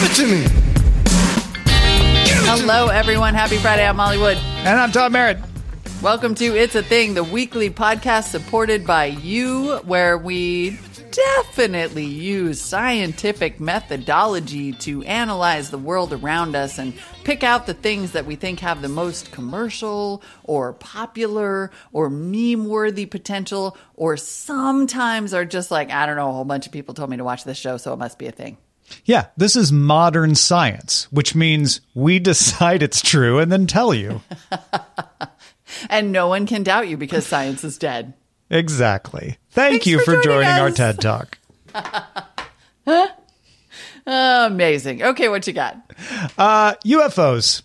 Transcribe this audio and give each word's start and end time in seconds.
Give 0.00 0.10
it 0.10 0.14
to 0.14 0.26
me. 0.26 0.46
Hello, 2.46 2.86
everyone. 2.86 3.34
Happy 3.34 3.58
Friday. 3.58 3.86
I'm 3.86 3.96
Molly 3.96 4.16
Wood. 4.16 4.38
And 4.38 4.80
I'm 4.80 4.90
Tom 4.92 5.12
Merritt. 5.12 5.36
Welcome 6.00 6.34
to 6.36 6.56
It's 6.56 6.74
a 6.74 6.82
Thing, 6.82 7.12
the 7.12 7.22
weekly 7.22 7.68
podcast 7.68 8.28
supported 8.30 8.86
by 8.86 9.04
you, 9.04 9.76
where 9.84 10.16
we 10.16 10.78
definitely 11.10 12.06
use 12.06 12.62
scientific 12.62 13.60
methodology 13.60 14.72
to 14.72 15.02
analyze 15.02 15.68
the 15.68 15.76
world 15.76 16.14
around 16.14 16.56
us 16.56 16.78
and 16.78 16.94
pick 17.24 17.44
out 17.44 17.66
the 17.66 17.74
things 17.74 18.12
that 18.12 18.24
we 18.24 18.36
think 18.36 18.60
have 18.60 18.80
the 18.80 18.88
most 18.88 19.32
commercial 19.32 20.22
or 20.44 20.72
popular 20.72 21.70
or 21.92 22.08
meme 22.08 22.64
worthy 22.64 23.04
potential, 23.04 23.76
or 23.96 24.16
sometimes 24.16 25.34
are 25.34 25.44
just 25.44 25.70
like, 25.70 25.90
I 25.90 26.06
don't 26.06 26.16
know, 26.16 26.30
a 26.30 26.32
whole 26.32 26.46
bunch 26.46 26.64
of 26.64 26.72
people 26.72 26.94
told 26.94 27.10
me 27.10 27.18
to 27.18 27.24
watch 27.24 27.44
this 27.44 27.58
show, 27.58 27.76
so 27.76 27.92
it 27.92 27.98
must 27.98 28.18
be 28.18 28.26
a 28.26 28.32
thing. 28.32 28.56
Yeah, 29.04 29.26
this 29.36 29.56
is 29.56 29.72
modern 29.72 30.34
science, 30.34 31.06
which 31.10 31.34
means 31.34 31.80
we 31.94 32.18
decide 32.18 32.82
it's 32.82 33.02
true 33.02 33.38
and 33.38 33.50
then 33.50 33.66
tell 33.66 33.94
you. 33.94 34.20
And 35.88 36.12
no 36.12 36.28
one 36.28 36.46
can 36.46 36.62
doubt 36.62 36.88
you 36.88 36.96
because 36.96 37.26
science 37.26 37.64
is 37.64 37.78
dead. 37.78 38.14
Exactly. 38.50 39.38
Thank 39.50 39.72
Thanks 39.72 39.86
you 39.86 39.98
for 40.00 40.16
for, 40.16 40.22
joining 40.22 40.48
joining 40.48 40.62
our. 40.62 40.70
TED 40.70 41.00
Talk. 41.00 41.38
Amazing. 44.06 45.02
Okay, 45.02 45.28
what 45.28 45.46
you 45.46 45.52
got? 45.52 45.76
Uh, 46.36 46.74
UFOs. 46.84 47.62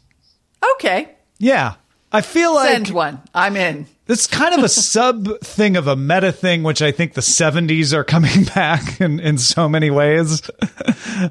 Okay. 0.76 1.16
Yeah. 1.40 1.76
I 2.12 2.22
feel 2.22 2.54
like 2.54 2.70
Send 2.70 2.90
one. 2.90 3.22
I'm 3.34 3.56
in. 3.58 3.88
It's 4.08 4.28
kind 4.28 4.54
of 4.54 4.64
a 4.64 4.70
sub 4.70 5.40
thing 5.42 5.78
of 5.78 5.88
a 5.88 5.96
meta 5.96 6.32
thing, 6.32 6.62
which 6.64 6.82
I 6.84 6.92
think 6.92 7.14
the 7.14 7.22
70s 7.22 7.92
are 7.94 8.04
coming 8.04 8.44
back 8.56 9.02
in, 9.02 9.20
in 9.20 9.38
so 9.38 9.68
many 9.70 9.90
ways. 9.90 10.42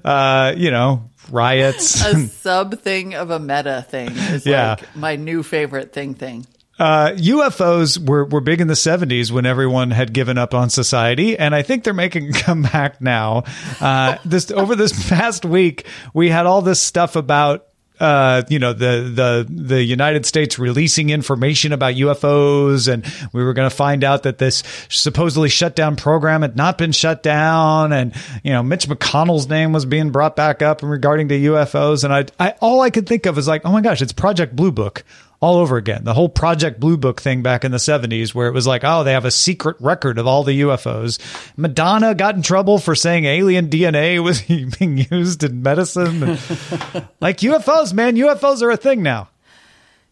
Uh, 0.03 0.55
you 0.56 0.70
know, 0.70 1.11
riots. 1.30 2.02
A 2.05 2.27
sub 2.28 2.78
thing 2.80 3.14
of 3.14 3.30
a 3.30 3.39
meta 3.39 3.84
thing 3.89 4.08
is 4.17 4.47
Yeah. 4.47 4.77
like 4.80 4.97
my 4.97 5.17
new 5.17 5.42
favorite 5.42 5.92
thing 5.92 6.14
thing. 6.14 6.47
Uh, 6.78 7.11
UFOs 7.17 7.98
were, 7.98 8.25
were 8.25 8.41
big 8.41 8.61
in 8.62 8.67
the 8.67 8.75
70s 8.75 9.30
when 9.30 9.45
everyone 9.45 9.91
had 9.91 10.12
given 10.14 10.39
up 10.39 10.55
on 10.55 10.70
society, 10.70 11.39
and 11.39 11.55
I 11.55 11.61
think 11.62 11.84
they're 11.84 11.92
making 11.92 12.30
a 12.30 12.33
comeback 12.33 13.00
now. 13.02 13.45
Uh, 13.80 14.17
this 14.25 14.50
over 14.50 14.75
this 14.75 15.08
past 15.11 15.45
week, 15.45 15.86
we 16.14 16.30
had 16.30 16.47
all 16.47 16.62
this 16.62 16.80
stuff 16.80 17.14
about 17.14 17.67
uh, 18.00 18.42
you 18.48 18.58
know 18.58 18.72
the 18.72 19.10
the 19.14 19.46
the 19.48 19.82
United 19.82 20.26
States 20.26 20.58
releasing 20.58 21.10
information 21.10 21.72
about 21.72 21.94
UFOs, 21.94 22.92
and 22.92 23.04
we 23.32 23.44
were 23.44 23.52
going 23.52 23.68
to 23.68 23.74
find 23.74 24.02
out 24.02 24.24
that 24.24 24.38
this 24.38 24.62
supposedly 24.88 25.48
shut 25.48 25.76
down 25.76 25.96
program 25.96 26.42
had 26.42 26.56
not 26.56 26.76
been 26.76 26.92
shut 26.92 27.22
down, 27.22 27.92
and 27.92 28.14
you 28.42 28.52
know 28.52 28.62
Mitch 28.62 28.88
McConnell's 28.88 29.48
name 29.48 29.72
was 29.72 29.84
being 29.84 30.10
brought 30.10 30.34
back 30.34 30.62
up 30.62 30.82
in 30.82 30.88
regarding 30.88 31.28
to 31.28 31.38
UFOs, 31.38 32.04
and 32.04 32.12
I, 32.12 32.26
I 32.44 32.54
all 32.60 32.80
I 32.80 32.90
could 32.90 33.06
think 33.06 33.26
of 33.26 33.36
was 33.36 33.46
like, 33.46 33.62
oh 33.64 33.72
my 33.72 33.80
gosh, 33.80 34.02
it's 34.02 34.12
Project 34.12 34.56
Blue 34.56 34.72
Book 34.72 35.04
all 35.44 35.56
over 35.56 35.77
again. 35.77 36.05
The 36.05 36.14
whole 36.14 36.30
Project 36.30 36.80
Blue 36.80 36.96
Book 36.96 37.20
thing 37.20 37.42
back 37.42 37.64
in 37.64 37.70
the 37.70 37.77
70s, 37.77 38.34
where 38.34 38.48
it 38.48 38.55
was 38.55 38.66
like, 38.66 38.82
oh, 38.82 39.05
they 39.05 39.12
have 39.12 39.27
a 39.27 39.30
secret 39.30 39.77
record 39.78 40.18
of 40.18 40.27
all 40.27 40.42
the 40.42 40.62
UFOs. 40.62 41.18
Madonna 41.56 42.14
got 42.14 42.34
in 42.34 42.40
trouble 42.40 42.78
for 42.78 42.94
saying 42.94 43.27
alien 43.27 43.68
DNA 43.68 44.22
was 44.24 44.40
being 44.78 45.06
used 45.10 45.44
in 45.44 45.62
medicine. 45.62 46.20
like 47.20 47.38
UFOs, 47.38 47.92
man, 47.92 48.16
UFOs 48.16 48.62
are 48.62 48.70
a 48.70 48.78
thing 48.78 49.02
now. 49.02 49.28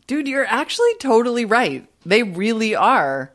Dude, 0.07 0.29
you're 0.29 0.45
actually 0.45 0.95
totally 1.01 1.47
right. 1.47 1.89
They 2.05 2.23
really 2.23 2.75
are. 2.75 3.33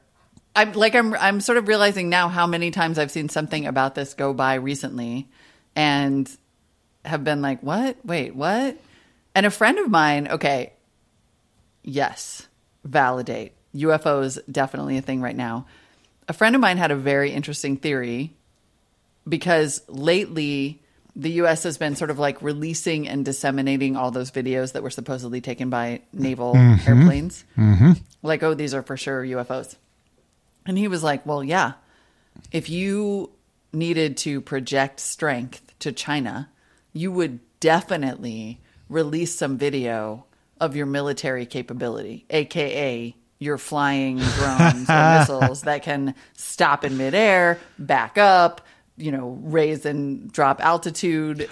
I'm 0.56 0.74
like 0.74 0.96
I'm 0.96 1.13
I'm 1.16 1.41
sort 1.41 1.57
of 1.57 1.68
realizing 1.68 2.09
now 2.09 2.30
how 2.30 2.46
many 2.46 2.72
times 2.72 3.00
I've 3.00 3.12
seen 3.12 3.30
something 3.30 3.66
about 3.66 3.96
this 3.96 4.13
go 4.13 4.34
by 4.34 4.56
recently 4.56 5.28
and 5.75 6.30
have 7.06 7.24
been 7.24 7.41
like, 7.44 7.62
"What? 7.62 7.97
Wait, 8.03 8.36
what?" 8.36 8.75
And 9.36 9.46
a 9.46 9.52
friend 9.52 9.78
of 9.78 9.90
mine, 9.90 10.28
okay, 10.28 10.74
yes, 11.88 12.48
validate. 12.84 13.53
UFOs 13.74 14.40
definitely 14.52 14.98
a 14.98 15.02
thing 15.02 15.22
right 15.22 15.36
now. 15.36 15.66
A 16.28 16.34
friend 16.34 16.56
of 16.56 16.62
mine 16.62 16.78
had 16.78 16.92
a 16.92 16.96
very 16.96 17.31
interesting 17.31 17.78
theory 17.78 18.36
because 19.28 19.81
lately 19.88 20.81
the 21.16 21.31
US 21.44 21.64
has 21.64 21.78
been 21.78 21.96
sort 21.96 22.12
of 22.12 22.20
like 22.20 22.42
releasing 22.42 23.08
and 23.08 23.25
disseminating 23.25 23.96
all 23.96 24.12
those 24.12 24.30
videos 24.30 24.74
that 24.74 24.84
were 24.84 24.90
supposedly 24.90 25.42
taken 25.42 25.70
by 25.70 26.02
naval 26.14 26.53
mm-hmm. 26.53 26.74
Mm-hmm. 26.74 26.90
airplanes. 26.90 27.46
Mm-hmm. 27.58 27.92
Like, 28.22 28.44
oh, 28.44 28.54
these 28.54 28.74
are 28.74 28.84
for 28.84 28.98
sure 28.98 29.24
UFOs. 29.24 29.75
And 30.66 30.78
he 30.78 30.88
was 30.88 31.04
like, 31.04 31.25
well, 31.25 31.44
yeah, 31.44 31.74
if 32.52 32.69
you 32.69 33.31
needed 33.72 34.18
to 34.18 34.42
project 34.42 35.00
strength 35.00 35.74
to 35.80 35.92
China, 35.92 36.50
you 36.94 37.12
would 37.12 37.40
definitely 37.59 38.59
release 38.90 39.34
some 39.34 39.58
video 39.58 40.27
of 40.59 40.75
your 40.75 40.85
military 40.85 41.45
capability, 41.45 42.25
aka 42.29 43.16
your 43.40 43.57
flying 43.59 44.18
drones 44.18 44.90
or 44.90 45.19
missiles 45.19 45.62
that 45.62 45.84
can 45.84 46.16
stop 46.34 46.84
in 46.84 46.97
midair, 46.97 47.59
back 47.78 48.18
up, 48.18 48.62
you 49.00 49.12
know, 49.12 49.38
raise 49.44 49.85
and 49.85 50.31
drop 50.31 50.59
altitude 50.59 51.47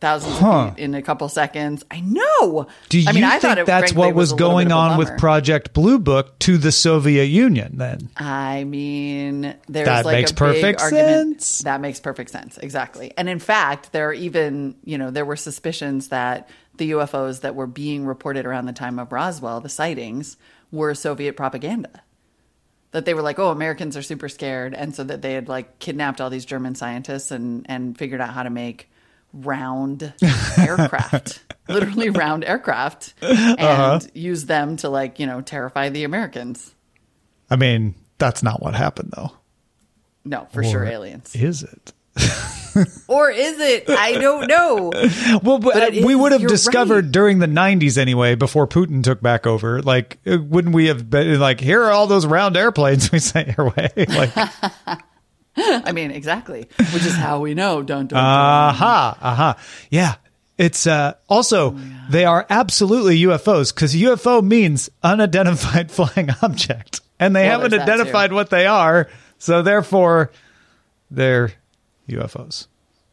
thousands 0.00 0.36
Huh. 0.36 0.50
of 0.50 0.74
feet 0.74 0.84
in 0.84 0.94
a 0.94 1.00
couple 1.00 1.26
seconds. 1.30 1.82
I 1.90 2.00
know. 2.00 2.66
Do 2.90 2.98
you 2.98 3.06
I 3.08 3.12
mean, 3.12 3.24
I 3.24 3.30
think 3.30 3.40
thought 3.40 3.58
it, 3.58 3.64
that's 3.64 3.92
frankly, 3.92 4.08
what 4.08 4.14
was 4.14 4.32
little 4.32 4.48
going 4.50 4.68
bit 4.68 4.72
of 4.74 4.78
a 4.78 4.80
on 4.92 4.98
with. 4.98 5.16
Project 5.16 5.72
Blue 5.72 5.98
Book 5.98 6.38
to 6.40 6.58
the 6.58 6.70
Soviet 6.70 7.24
Union 7.24 7.78
then? 7.78 8.10
I 8.18 8.64
mean, 8.64 9.54
there's 9.66 9.86
That 9.86 10.04
like 10.04 10.12
makes 10.18 10.30
a 10.32 10.34
big 10.34 10.38
perfect 10.38 10.80
argument. 10.82 11.40
sense. 11.42 11.58
That 11.60 11.80
makes 11.80 12.00
perfect 12.00 12.30
sense, 12.32 12.58
exactly. 12.58 13.14
And 13.16 13.30
in 13.30 13.38
fact, 13.38 13.92
there 13.92 14.10
are 14.10 14.12
even, 14.12 14.74
you 14.84 14.98
know, 14.98 15.10
there 15.10 15.24
were 15.24 15.36
suspicions 15.36 16.08
that 16.08 16.50
the 16.80 16.90
UFOs 16.90 17.42
that 17.42 17.54
were 17.54 17.68
being 17.68 18.04
reported 18.04 18.44
around 18.44 18.66
the 18.66 18.72
time 18.72 18.98
of 18.98 19.12
Roswell, 19.12 19.60
the 19.60 19.68
sightings, 19.68 20.36
were 20.72 20.94
Soviet 20.96 21.36
propaganda. 21.36 22.02
That 22.90 23.04
they 23.04 23.14
were 23.14 23.22
like, 23.22 23.38
oh, 23.38 23.50
Americans 23.50 23.96
are 23.96 24.02
super 24.02 24.28
scared, 24.28 24.74
and 24.74 24.92
so 24.96 25.04
that 25.04 25.22
they 25.22 25.34
had 25.34 25.48
like 25.48 25.78
kidnapped 25.78 26.20
all 26.20 26.28
these 26.30 26.44
German 26.44 26.74
scientists 26.74 27.30
and 27.30 27.64
and 27.68 27.96
figured 27.96 28.20
out 28.20 28.30
how 28.30 28.42
to 28.42 28.50
make 28.50 28.90
round 29.32 30.12
aircraft, 30.58 31.44
literally 31.68 32.10
round 32.10 32.44
aircraft, 32.44 33.14
and 33.22 33.60
Uh-huh. 33.60 34.00
use 34.12 34.46
them 34.46 34.76
to 34.78 34.88
like 34.88 35.20
you 35.20 35.26
know 35.26 35.40
terrify 35.40 35.88
the 35.88 36.02
Americans. 36.02 36.74
I 37.48 37.54
mean, 37.56 37.94
that's 38.18 38.42
not 38.42 38.60
what 38.60 38.74
happened 38.74 39.12
though. 39.16 39.30
No, 40.24 40.48
for 40.52 40.64
sure, 40.64 40.84
aliens. 40.84 41.34
Is 41.36 41.62
it? 41.62 41.92
Or 43.08 43.30
is 43.30 43.58
it? 43.58 43.88
I 43.90 44.12
don't 44.12 44.46
know. 44.46 44.92
Well, 45.42 45.58
but, 45.58 45.74
But 45.74 45.94
it 45.94 46.04
we 46.04 46.14
is- 46.14 46.20
would 46.20 46.32
have 46.32 46.46
discovered 46.46 47.06
right. 47.06 47.12
during 47.12 47.38
the 47.38 47.46
90s 47.46 47.98
anyway, 47.98 48.34
before 48.34 48.66
Putin 48.66 49.02
took 49.02 49.20
back 49.20 49.46
over. 49.46 49.82
Like, 49.82 50.18
uh, 50.26 50.38
wouldn't 50.40 50.74
we 50.74 50.86
have 50.86 51.08
been 51.10 51.38
like, 51.40 51.60
here 51.60 51.82
are 51.84 51.90
all 51.90 52.06
those 52.06 52.26
round 52.26 52.56
airplanes 52.56 53.10
we 53.12 53.18
sent 53.30 53.56
your 53.56 53.70
way? 53.70 53.90
Like, 53.96 54.32
I 55.56 55.92
mean, 55.92 56.10
exactly. 56.10 56.68
Which 56.78 57.04
is 57.04 57.14
how 57.14 57.40
we 57.40 57.54
know. 57.54 57.82
Don't 57.82 58.06
don't. 58.08 58.18
aha, 58.18 59.18
aha. 59.20 59.58
Yeah. 59.90 60.14
It's 60.58 60.86
uh, 60.86 61.14
also, 61.28 61.70
they 62.10 62.26
are 62.26 62.44
absolutely 62.50 63.18
UFOs 63.20 63.74
because 63.74 63.94
UFO 63.94 64.42
means 64.46 64.90
unidentified 65.02 65.90
flying 65.90 66.28
object. 66.42 67.00
And 67.18 67.34
they 67.34 67.44
Well, 67.44 67.60
haven't 67.60 67.70
there's 67.70 67.80
that, 67.80 67.86
too. 67.86 67.92
identified 67.92 68.32
what 68.34 68.50
they 68.50 68.66
are. 68.66 69.08
So 69.38 69.62
therefore, 69.62 70.30
they're 71.10 71.52
UFOs. 72.10 72.66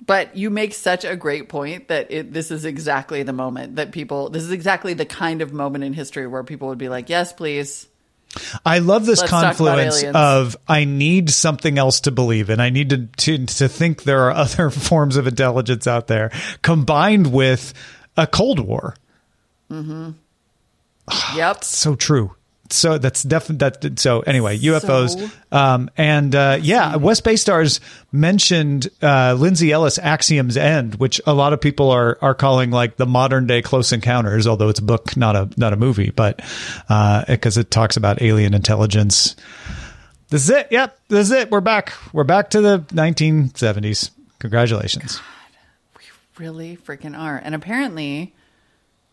But 0.06 0.36
you 0.38 0.50
make 0.50 0.74
such 0.74 1.06
a 1.06 1.16
great 1.16 1.50
point 1.50 1.88
that 1.88 2.12
it, 2.12 2.32
this 2.32 2.52
is 2.52 2.66
exactly 2.66 3.24
the 3.24 3.34
moment 3.34 3.78
that 3.78 3.92
people. 3.92 4.30
This 4.30 4.44
is 4.44 4.52
exactly 4.52 4.94
the 4.94 5.06
kind 5.06 5.42
of 5.42 5.54
moment 5.54 5.84
in 5.84 5.94
history 5.94 6.28
where 6.28 6.44
people 6.44 6.68
would 6.68 6.78
be 6.78 6.90
like, 6.90 7.10
"Yes, 7.10 7.34
please." 7.34 7.88
I 8.66 8.80
love 8.80 9.06
this 9.06 9.22
Let's 9.22 9.32
confluence 9.32 10.04
of 10.04 10.58
I 10.68 10.84
need 10.84 11.30
something 11.30 11.78
else 11.78 12.02
to 12.02 12.12
believe 12.12 12.50
in. 12.50 12.60
I 12.60 12.70
need 12.70 12.90
to, 12.92 13.08
to 13.08 13.46
to 13.46 13.68
think 13.68 14.04
there 14.04 14.26
are 14.28 14.32
other 14.36 14.70
forms 14.70 15.18
of 15.18 15.26
intelligence 15.26 15.88
out 15.88 16.08
there, 16.08 16.32
combined 16.62 17.34
with 17.34 17.74
a 18.16 18.28
Cold 18.28 18.60
War. 18.60 18.96
Mm-hmm. 19.72 20.12
Yep. 21.36 21.64
So 21.64 21.96
true. 21.96 22.36
So 22.70 22.98
that's 22.98 23.24
definitely 23.24 23.88
that. 23.90 24.00
So 24.00 24.22
anyway, 24.22 24.58
UFOs, 24.58 25.20
So 25.20 25.30
um, 25.52 25.90
and 25.98 26.34
uh, 26.36 26.58
yeah, 26.62 26.96
West 26.96 27.24
Bay 27.24 27.36
Stars 27.36 27.80
mentioned 28.12 28.90
uh, 29.02 29.36
Lindsay 29.38 29.72
Ellis' 29.72 29.98
Axiom's 29.98 30.58
End, 30.58 30.96
which 30.96 31.22
a 31.26 31.34
lot 31.34 31.54
of 31.54 31.62
people 31.62 31.90
are 31.92 32.18
are 32.22 32.36
calling 32.36 32.72
like 32.72 32.98
the 32.98 33.06
modern 33.06 33.48
day 33.48 33.62
Close 33.62 33.92
Encounters, 33.92 34.48
although 34.48 34.70
it's 34.70 34.80
a 34.80 34.84
book, 34.84 35.16
not 35.18 35.36
a 35.36 35.50
not 35.58 35.74
a 35.74 35.78
movie, 35.78 36.12
but 36.12 36.42
because 37.28 37.58
it 37.58 37.72
talks 37.72 37.98
about 37.98 38.22
alien 38.22 38.54
intelligence. 38.54 39.36
This 40.30 40.44
is 40.44 40.50
it. 40.50 40.68
Yep, 40.72 41.00
this 41.08 41.28
is 41.28 41.32
it. 41.32 41.50
We're 41.52 41.62
back. 41.62 41.94
We're 42.12 42.26
back 42.26 42.50
to 42.50 42.60
the 42.60 42.80
1970s. 42.90 44.12
Congratulations. 44.40 45.22
We 45.98 46.04
really 46.38 46.76
freaking 46.76 47.18
are. 47.18 47.38
And 47.42 47.56
apparently, 47.56 48.36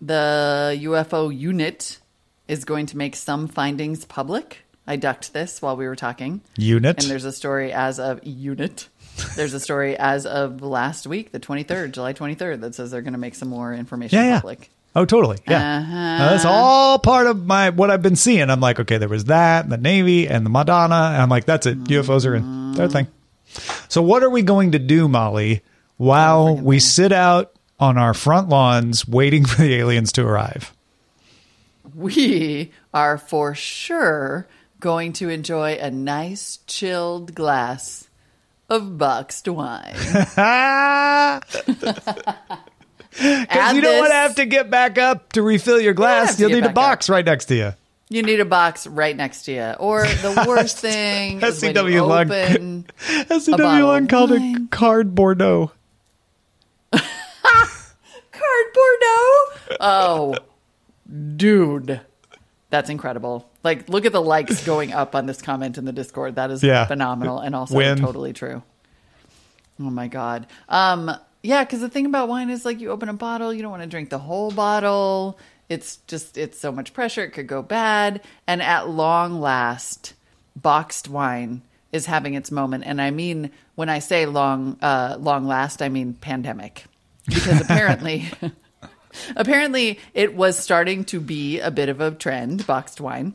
the 0.01 0.77
UFO 0.83 1.37
unit 1.37 2.01
is 2.49 2.65
going 2.65 2.87
to 2.87 2.97
make 2.97 3.17
some 3.17 3.49
findings 3.49 4.05
public. 4.05 4.65
I 4.87 4.97
ducked 4.97 5.33
this 5.33 5.63
while 5.63 5.77
we 5.77 5.87
were 5.87 5.97
talking. 5.97 6.43
Unit. 6.57 7.03
And 7.03 7.11
there's 7.11 7.25
a 7.25 7.33
story 7.33 7.73
as 7.73 7.99
of 7.99 8.25
unit. 8.25 8.89
There's 9.37 9.55
a 9.55 9.61
story 9.61 9.97
as 9.97 10.27
of 10.27 10.61
last 10.61 11.07
week, 11.07 11.33
the 11.33 11.41
23rd, 11.41 11.93
July 11.93 12.13
23rd, 12.13 12.61
that 12.61 12.75
says 12.75 12.91
they're 12.91 13.03
going 13.03 13.15
to 13.15 13.19
make 13.19 13.35
some 13.35 13.49
more 13.49 13.73
information 13.73 14.19
yeah, 14.19 14.27
yeah. 14.27 14.41
public. 14.41 14.71
Oh, 14.97 15.05
totally. 15.05 15.39
Yeah. 15.49 15.79
Uh-huh. 15.79 15.97
Uh, 15.97 16.31
that's 16.31 16.45
all 16.45 16.99
part 16.99 17.27
of 17.27 17.45
my 17.45 17.71
what 17.71 17.91
I've 17.91 18.03
been 18.03 18.17
seeing. 18.17 18.49
I'm 18.49 18.61
like, 18.61 18.79
okay, 18.81 18.99
there 18.99 19.09
was 19.09 19.25
that, 19.25 19.65
and 19.65 19.73
the 19.73 19.77
Navy, 19.77 20.29
and 20.29 20.47
the 20.47 20.51
Madonna. 20.51 21.11
And 21.13 21.23
I'm 21.23 21.29
like, 21.29 21.47
that's 21.47 21.67
it. 21.67 21.83
UFOs 21.85 22.27
are 22.27 22.35
in 22.37 22.73
their 22.73 22.89
thing. 22.89 23.09
So, 23.89 24.03
what 24.03 24.23
are 24.23 24.31
we 24.31 24.43
going 24.43 24.73
to 24.73 24.79
do, 24.79 25.09
Molly, 25.09 25.63
while 25.97 26.57
we 26.57 26.79
sit 26.79 27.13
out 27.13 27.53
on 27.81 27.99
our 27.99 28.15
front 28.15 28.49
lawns 28.49 29.07
waiting 29.07 29.45
for 29.47 29.63
the 29.63 29.75
aliens 29.75 30.13
to 30.13 30.27
arrive? 30.27 30.74
We 31.95 32.73
are 32.93 33.19
for 33.19 33.55
sure 33.55 34.49
going 34.81 35.13
to 35.15 35.29
enjoy 35.29 35.75
a 35.75 35.91
nice 35.91 36.59
chilled 36.67 37.35
glass 37.35 38.09
of 38.69 38.99
boxed 38.99 39.49
wine. 39.49 39.95
Because 43.15 43.77
you 43.77 43.81
don't 43.81 44.01
want 44.01 44.11
to 44.11 44.17
have 44.17 44.35
to 44.37 44.45
get 44.45 44.71
back 44.71 44.99
up 44.99 45.33
to 45.35 45.43
refill 45.43 45.81
your 45.81 45.95
glass. 45.95 46.37
to 46.37 46.43
You'll 46.43 46.51
need 46.51 46.67
a 46.67 46.73
box 46.73 47.09
right 47.09 47.25
next 47.25 47.47
to 47.47 47.55
you. 47.55 47.73
You 48.09 48.23
need 48.23 48.41
a 48.41 48.45
box 48.45 48.87
right 48.87 49.17
next 49.17 49.45
to 49.45 49.53
you. 49.53 49.75
Or 49.79 50.07
the 50.07 50.45
worst 50.47 50.79
thing 50.79 51.41
is 51.41 51.63
when 51.63 51.75
you 51.87 52.05
lug. 52.05 52.31
open 52.31 52.87
SCW 52.99 54.03
of 54.03 54.09
called 54.09 54.33
it 54.33 54.71
card 54.71 55.15
Bordeaux. 55.15 55.73
cardboard 56.91 57.11
Oh, 59.81 60.37
dude. 61.37 62.01
That's 62.71 62.91
incredible. 62.91 63.49
Like, 63.63 63.89
look 63.89 64.05
at 64.05 64.13
the 64.13 64.21
likes 64.23 64.65
going 64.67 64.93
up 64.93 65.15
on 65.15 65.27
this 65.27 65.41
comment 65.41 65.79
in 65.79 65.85
the 65.85 65.93
Discord. 65.93 66.35
That 66.37 66.51
is 66.51 66.63
Yeah. 66.63 66.87
phenomenal 66.87 67.39
and 67.39 67.55
also 67.55 67.77
Win. 67.77 67.99
totally 67.99 68.33
true. 68.33 68.63
Oh 69.81 69.91
my 69.91 70.09
god. 70.09 70.47
Um, 70.69 71.11
yeah, 71.43 71.63
because 71.65 71.81
the 71.81 71.89
thing 71.89 72.07
about 72.07 72.29
wine 72.29 72.51
is 72.51 72.65
like 72.65 72.81
you 72.81 72.91
open 72.91 73.09
a 73.09 73.13
bottle, 73.15 73.53
you 73.53 73.63
don't 73.63 73.71
want 73.71 73.83
to 73.83 73.89
drink 73.89 74.11
the 74.11 74.19
whole 74.19 74.51
bottle. 74.51 75.39
It's 75.69 75.97
just 76.07 76.37
it's 76.39 76.59
so 76.59 76.71
much 76.73 76.93
pressure, 76.95 77.23
it 77.25 77.31
could 77.31 77.47
go 77.47 77.63
bad. 77.63 78.21
And 78.47 78.63
at 78.63 78.89
long 78.89 79.41
last, 79.41 80.15
boxed 80.57 81.09
wine 81.09 81.63
is 81.93 82.07
having 82.07 82.35
its 82.35 82.51
moment. 82.51 82.85
And 82.87 83.01
I 83.01 83.11
mean 83.11 83.51
when 83.75 83.89
I 83.89 83.99
say 83.99 84.27
long 84.27 84.79
uh 84.83 85.17
long 85.19 85.47
last, 85.47 85.81
I 85.83 85.89
mean 85.89 86.15
pandemic. 86.15 86.85
Because 87.27 87.61
apparently 87.69 88.27
apparently 89.37 89.99
it 90.13 90.35
was 90.35 90.59
starting 90.59 91.05
to 91.07 91.21
be 91.21 91.61
a 91.61 91.71
bit 91.71 91.89
of 91.89 92.01
a 92.01 92.11
trend, 92.11 92.67
boxed 92.67 93.01
wine. 93.01 93.35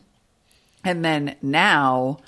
And 0.84 1.04
then 1.04 1.36
now 1.42 2.20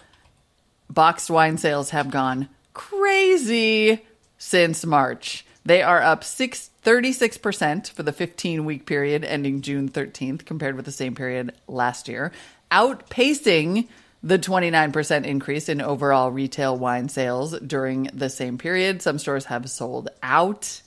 boxed 0.90 1.30
wine 1.30 1.58
sales 1.58 1.92
have 1.92 2.12
gone 2.12 2.50
crazy 2.74 4.06
since 4.38 4.86
March. 4.86 5.46
They 5.64 5.82
are 5.84 6.02
up 6.02 6.24
six, 6.24 6.72
36% 6.84 7.92
for 7.92 8.04
the 8.04 8.12
15 8.12 8.66
week 8.66 8.86
period 8.86 9.24
ending 9.24 9.62
June 9.62 9.90
13th 9.90 10.46
compared 10.46 10.76
with 10.76 10.86
the 10.86 10.92
same 10.92 11.16
period 11.16 11.54
last 11.68 12.08
year, 12.08 12.32
outpacing 12.72 13.88
the 14.24 14.40
29% 14.40 15.26
increase 15.26 15.70
in 15.70 15.82
overall 15.82 16.32
retail 16.32 16.78
wine 16.78 17.10
sales 17.10 17.58
during 17.60 18.10
the 18.14 18.30
same 18.30 18.58
period. 18.58 19.02
Some 19.02 19.20
stores 19.20 19.46
have 19.46 19.70
sold 19.70 20.10
out, 20.22 20.82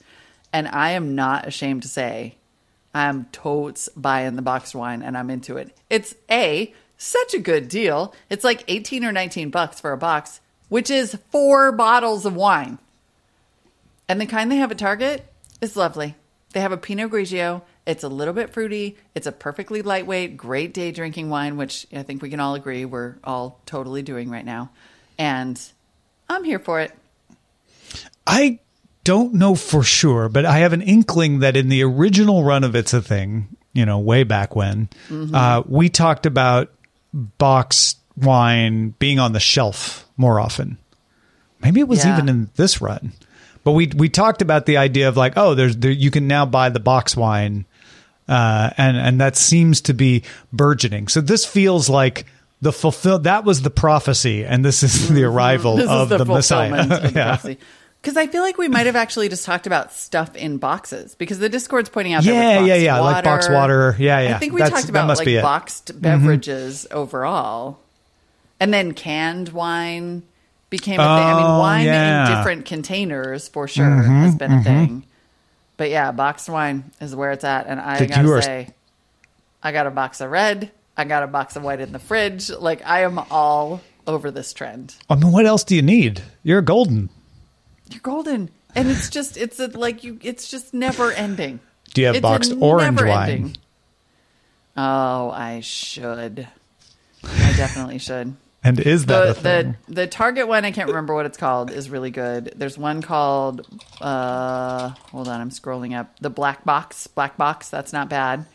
and 0.53 0.67
I 0.67 0.91
am 0.91 1.15
not 1.15 1.47
ashamed 1.47 1.83
to 1.83 1.89
say 1.89 2.35
I'm 2.95 3.25
totes 3.25 3.89
buying 3.89 4.37
the 4.37 4.41
boxed 4.41 4.73
wine 4.73 5.03
and 5.03 5.17
I'm 5.17 5.29
into 5.29 5.57
it. 5.57 5.75
It's 5.89 6.15
a 6.31 6.73
such 6.97 7.33
a 7.33 7.39
good 7.39 7.67
deal. 7.67 8.15
It's 8.29 8.45
like 8.45 8.63
18 8.69 9.03
or 9.03 9.11
19 9.11 9.49
bucks 9.49 9.81
for 9.81 9.91
a 9.91 9.97
box, 9.97 10.39
which 10.69 10.89
is 10.89 11.17
four 11.29 11.73
bottles 11.73 12.25
of 12.25 12.37
wine. 12.37 12.79
And 14.07 14.21
the 14.21 14.25
kind 14.25 14.49
they 14.49 14.55
have 14.55 14.71
at 14.71 14.77
Target 14.77 15.25
is 15.59 15.75
lovely. 15.75 16.15
They 16.53 16.61
have 16.61 16.71
a 16.71 16.77
Pinot 16.77 17.11
Grigio. 17.11 17.63
It's 17.85 18.05
a 18.05 18.07
little 18.07 18.33
bit 18.33 18.51
fruity. 18.51 18.95
It's 19.13 19.27
a 19.27 19.33
perfectly 19.33 19.81
lightweight, 19.81 20.37
great 20.37 20.73
day 20.73 20.93
drinking 20.93 21.29
wine, 21.29 21.57
which 21.57 21.85
I 21.93 22.03
think 22.03 22.21
we 22.21 22.29
can 22.29 22.39
all 22.39 22.55
agree 22.55 22.85
we're 22.85 23.15
all 23.25 23.59
totally 23.65 24.03
doing 24.03 24.29
right 24.29 24.45
now. 24.45 24.69
And 25.17 25.61
I'm 26.29 26.45
here 26.45 26.59
for 26.59 26.79
it. 26.79 26.93
I 28.25 28.59
don't 29.05 29.33
know 29.35 29.55
for 29.55 29.81
sure, 29.83 30.27
but 30.27 30.43
I 30.45 30.57
have 30.59 30.73
an 30.73 30.81
inkling 30.81 31.39
that 31.39 31.55
in 31.55 31.69
the 31.69 31.81
original 31.83 32.43
run 32.43 32.63
of 32.65 32.75
It's 32.75 32.93
a 32.93 33.01
Thing, 33.01 33.47
you 33.71 33.85
know, 33.85 33.99
way 33.99 34.23
back 34.23 34.55
when, 34.55 34.89
uh, 35.33 35.63
we 35.65 35.87
talked 35.87 36.25
about 36.25 36.71
boxed 37.13 37.97
wine 38.17 38.93
being 38.99 39.19
on 39.19 39.31
the 39.33 39.39
shelf 39.39 40.05
more 40.17 40.39
often. 40.39 40.77
Maybe 41.61 41.79
it 41.79 41.87
was 41.87 42.03
Yeah. 42.03 42.13
even 42.17 42.27
in 42.29 42.49
this 42.57 42.81
run, 42.81 43.13
but 43.63 43.71
we 43.71 43.87
we 43.95 44.09
talked 44.09 44.41
about 44.41 44.65
the 44.65 44.77
idea 44.77 45.07
of 45.07 45.15
like, 45.17 45.33
oh, 45.37 45.55
there's 45.55 45.77
there, 45.77 45.91
you 45.91 46.11
can 46.11 46.27
now 46.27 46.45
buy 46.45 46.69
the 46.69 46.79
box 46.79 47.15
wine, 47.15 47.65
uh, 48.27 48.69
and 48.77 48.97
and 48.97 49.21
that 49.21 49.35
seems 49.35 49.81
to 49.81 49.93
be 49.93 50.23
burgeoning. 50.53 51.07
So 51.07 51.21
this 51.21 51.45
feels 51.45 51.89
like 51.89 52.25
the 52.61 52.71
fulfill. 52.73 53.19
That 53.19 53.45
was 53.45 53.61
the 53.61 53.69
prophecy, 53.69 54.45
and 54.45 54.63
this 54.63 54.83
is 54.83 55.09
the 55.09 55.23
arrival 55.23 55.77
This 55.77 55.89
of 55.89 56.11
is 56.11 56.17
the, 56.17 56.23
the, 56.23 56.33
Messiah. 56.33 56.85
the 56.85 57.11
yeah. 57.15 57.55
Because 58.05 58.17
I 58.17 58.27
feel 58.27 58.43
like 58.43 58.59
we 58.59 58.67
might 58.67 58.85
have 58.85 58.95
actually 58.95 59.29
just 59.29 59.45
talked 59.45 59.65
about 59.65 59.91
stuff 59.91 60.35
in 60.35 60.57
boxes 60.59 61.15
because 61.15 61.39
the 61.39 61.49
Discord's 61.49 61.89
pointing 61.89 62.13
out. 62.13 62.23
Yeah, 62.23 62.63
yeah, 62.63 62.75
yeah, 62.75 62.99
like 62.99 63.23
box 63.23 63.49
water. 63.49 63.95
Yeah, 63.97 64.19
yeah. 64.19 64.35
I 64.35 64.37
think 64.37 64.53
we 64.53 64.59
That's- 64.61 64.79
talked 64.79 64.89
about 64.91 65.07
must 65.07 65.21
like 65.21 65.25
be 65.25 65.33
it. 65.33 65.37
Mm-hmm. 65.39 65.45
boxed 65.47 65.99
beverages 65.99 66.85
overall, 66.91 67.79
and 68.59 68.71
then 68.71 68.91
canned 68.93 69.49
wine 69.49 70.21
became 70.69 70.99
a 70.99 71.03
thing. 71.03 71.25
I 71.25 71.33
mean, 71.33 71.45
Oh, 71.47 71.59
wine 71.59 71.85
yeah. 71.87 71.95
Mm-hmm, 71.95 72.31
in 72.31 72.37
different 72.37 72.65
containers 72.67 73.47
for 73.47 73.67
sure 73.67 73.89
has 73.89 74.35
been 74.35 74.51
a 74.51 74.63
thing. 74.63 75.03
But 75.75 75.89
yeah, 75.89 76.11
boxed 76.11 76.47
wine 76.47 76.91
is 77.01 77.15
where 77.15 77.31
it's 77.31 77.43
at, 77.43 77.65
and 77.65 77.79
I 77.81 78.05
gotta 78.05 78.41
say, 78.43 78.69
I 79.63 79.71
got 79.71 79.87
a 79.87 79.91
box 79.91 80.21
of 80.21 80.29
red. 80.29 80.69
I 80.95 81.05
got 81.05 81.23
a 81.23 81.27
box 81.27 81.55
of 81.55 81.63
white 81.63 81.79
in 81.79 81.91
the 81.91 81.97
fridge. 81.97 82.51
Like 82.51 82.85
I 82.85 83.01
am 83.01 83.17
all 83.31 83.81
over 84.05 84.29
this 84.29 84.53
trend. 84.53 84.93
I 85.09 85.15
mean, 85.15 85.31
what 85.31 85.47
else 85.47 85.63
do 85.63 85.75
you 85.75 85.81
need? 85.81 86.21
You're 86.43 86.61
golden. 86.61 87.09
You're 87.89 88.01
golden, 88.01 88.49
and 88.75 88.89
it's 88.89 89.09
just 89.09 89.37
it's 89.37 89.59
a, 89.59 89.67
like 89.67 90.03
you. 90.03 90.19
It's 90.21 90.47
just 90.49 90.73
never 90.73 91.11
ending. 91.11 91.59
Do 91.93 92.01
you 92.01 92.07
have 92.07 92.15
It's 92.17 92.21
boxed 92.23 92.53
orange 92.59 93.01
wine? 93.01 93.29
ending. 93.29 93.57
Oh, 94.77 95.29
I 95.31 95.61
should. 95.61 96.47
I 97.23 97.53
definitely 97.55 97.97
should. 97.99 98.35
And 98.63 98.79
is 98.79 99.05
that 99.05 99.23
The 99.25 99.29
a 99.29 99.33
thing? 99.35 99.75
the 99.87 99.93
the 99.93 100.07
Target 100.07 100.47
one 100.47 100.65
I 100.65 100.71
can't 100.71 100.87
remember 100.89 101.13
what 101.13 101.25
it's 101.27 101.37
called 101.37 101.69
is 101.71 101.89
really 101.89 102.09
good. 102.11 102.51
There's 102.55 102.77
one 102.77 103.01
called 103.03 103.65
uh 104.01 104.89
hold 105.11 105.27
on, 105.27 105.39
I'm 105.39 105.51
scrolling 105.51 105.95
up. 105.97 106.19
The 106.19 106.31
Black 106.31 106.65
Box, 106.65 107.05
Black 107.07 107.37
Box, 107.37 107.69
that's 107.69 107.93
not 107.93 108.09
bad. 108.09 108.45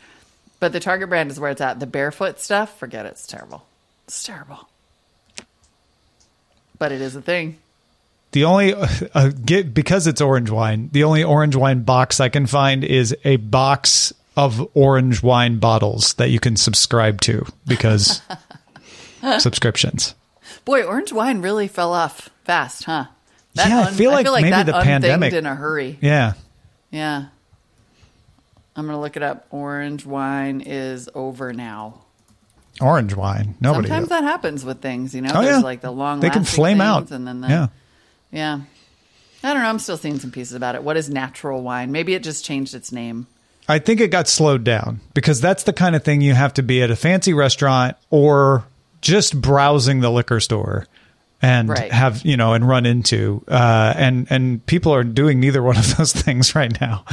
But 0.59 0.73
the 0.73 0.79
Target 0.81 1.09
brand 1.09 1.31
is 1.31 1.39
where 1.39 1.49
it's 1.51 1.61
at. 1.61 1.79
The 1.79 1.87
barefoot 1.87 2.39
stuff, 2.39 2.77
forget 2.77 3.05
it, 3.05 3.13
it's 3.13 3.25
terrible. 3.25 3.65
It's 4.05 4.21
terrible. 4.23 4.67
But 6.77 6.91
it 6.91 7.01
is 7.01 7.15
a 7.15 7.21
thing. 7.21 7.57
The 8.31 8.45
only 8.45 8.73
uh, 9.13 9.29
get 9.29 9.73
because 9.73 10.07
it's 10.07 10.21
orange 10.21 10.49
wine. 10.49 10.89
The 10.91 11.03
only 11.03 11.23
orange 11.23 11.55
wine 11.55 11.83
box 11.83 12.19
I 12.19 12.29
can 12.29 12.45
find 12.47 12.83
is 12.83 13.15
a 13.23 13.35
box 13.37 14.13
of 14.37 14.69
orange 14.73 15.21
wine 15.21 15.57
bottles 15.59 16.13
that 16.13 16.29
you 16.29 16.39
can 16.39 16.55
subscribe 16.55 17.21
to 17.21 17.45
because 17.67 18.21
subscriptions. 19.39 20.15
Boy, 20.65 20.83
orange 20.83 21.11
wine 21.11 21.41
really 21.41 21.67
fell 21.67 21.93
off 21.93 22.29
fast, 22.43 22.85
huh? 22.85 23.05
Yeah, 23.53 23.81
I 23.81 23.91
feel 23.91 24.11
like 24.11 24.25
maybe 24.25 24.49
that 24.49 24.65
the 24.65 24.77
unthinged 24.77 25.03
pandemic- 25.03 25.33
in 25.33 25.45
a 25.45 25.55
hurry. 25.55 25.97
Yeah. 26.01 26.33
Yeah. 26.89 27.25
I'm 28.75 28.85
gonna 28.85 29.01
look 29.01 29.17
it 29.17 29.23
up. 29.23 29.47
Orange 29.51 30.05
wine 30.05 30.61
is 30.61 31.09
over 31.13 31.51
now. 31.51 32.03
Orange 32.79 33.13
wine. 33.13 33.55
Nobody. 33.59 33.89
Sometimes 33.89 34.07
does. 34.07 34.21
that 34.21 34.23
happens 34.23 34.63
with 34.63 34.81
things, 34.81 35.13
you 35.13 35.21
know. 35.21 35.31
Oh, 35.35 35.41
There's 35.41 35.57
yeah. 35.57 35.61
like 35.61 35.81
the 35.81 35.91
long 35.91 36.21
They 36.21 36.29
can 36.29 36.45
flame 36.45 36.79
out. 36.79 37.11
and 37.11 37.27
then 37.27 37.41
the, 37.41 37.47
yeah. 37.49 37.67
Yeah. 38.31 38.61
I 39.43 39.53
don't 39.53 39.63
know. 39.63 39.69
I'm 39.69 39.79
still 39.79 39.97
seeing 39.97 40.19
some 40.19 40.31
pieces 40.31 40.53
about 40.53 40.75
it. 40.75 40.83
What 40.83 40.97
is 40.97 41.09
natural 41.09 41.63
wine? 41.63 41.91
Maybe 41.91 42.13
it 42.13 42.21
just 42.23 42.45
changed 42.45 42.75
its 42.75 42.91
name. 42.91 43.25
I 43.67 43.79
think 43.79 43.99
it 43.99 44.09
got 44.11 44.27
slowed 44.27 44.63
down 44.63 44.99
because 45.13 45.41
that's 45.41 45.63
the 45.63 45.73
kind 45.73 45.95
of 45.95 46.03
thing 46.03 46.21
you 46.21 46.33
have 46.33 46.53
to 46.55 46.63
be 46.63 46.81
at 46.83 46.91
a 46.91 46.95
fancy 46.95 47.33
restaurant 47.33 47.95
or 48.09 48.65
just 49.01 49.39
browsing 49.39 50.01
the 50.01 50.11
liquor 50.11 50.39
store 50.39 50.87
and 51.41 51.69
Right. 51.69 51.91
have 51.91 52.23
you 52.23 52.37
know 52.37 52.53
and 52.53 52.67
run 52.67 52.85
into 52.85 53.43
uh, 53.47 53.93
and 53.97 54.27
and 54.29 54.63
people 54.67 54.93
are 54.93 55.03
doing 55.03 55.39
neither 55.39 55.63
one 55.63 55.77
of 55.77 55.97
those 55.97 56.11
things 56.23 56.53
right 56.53 56.79
now. 56.79 57.03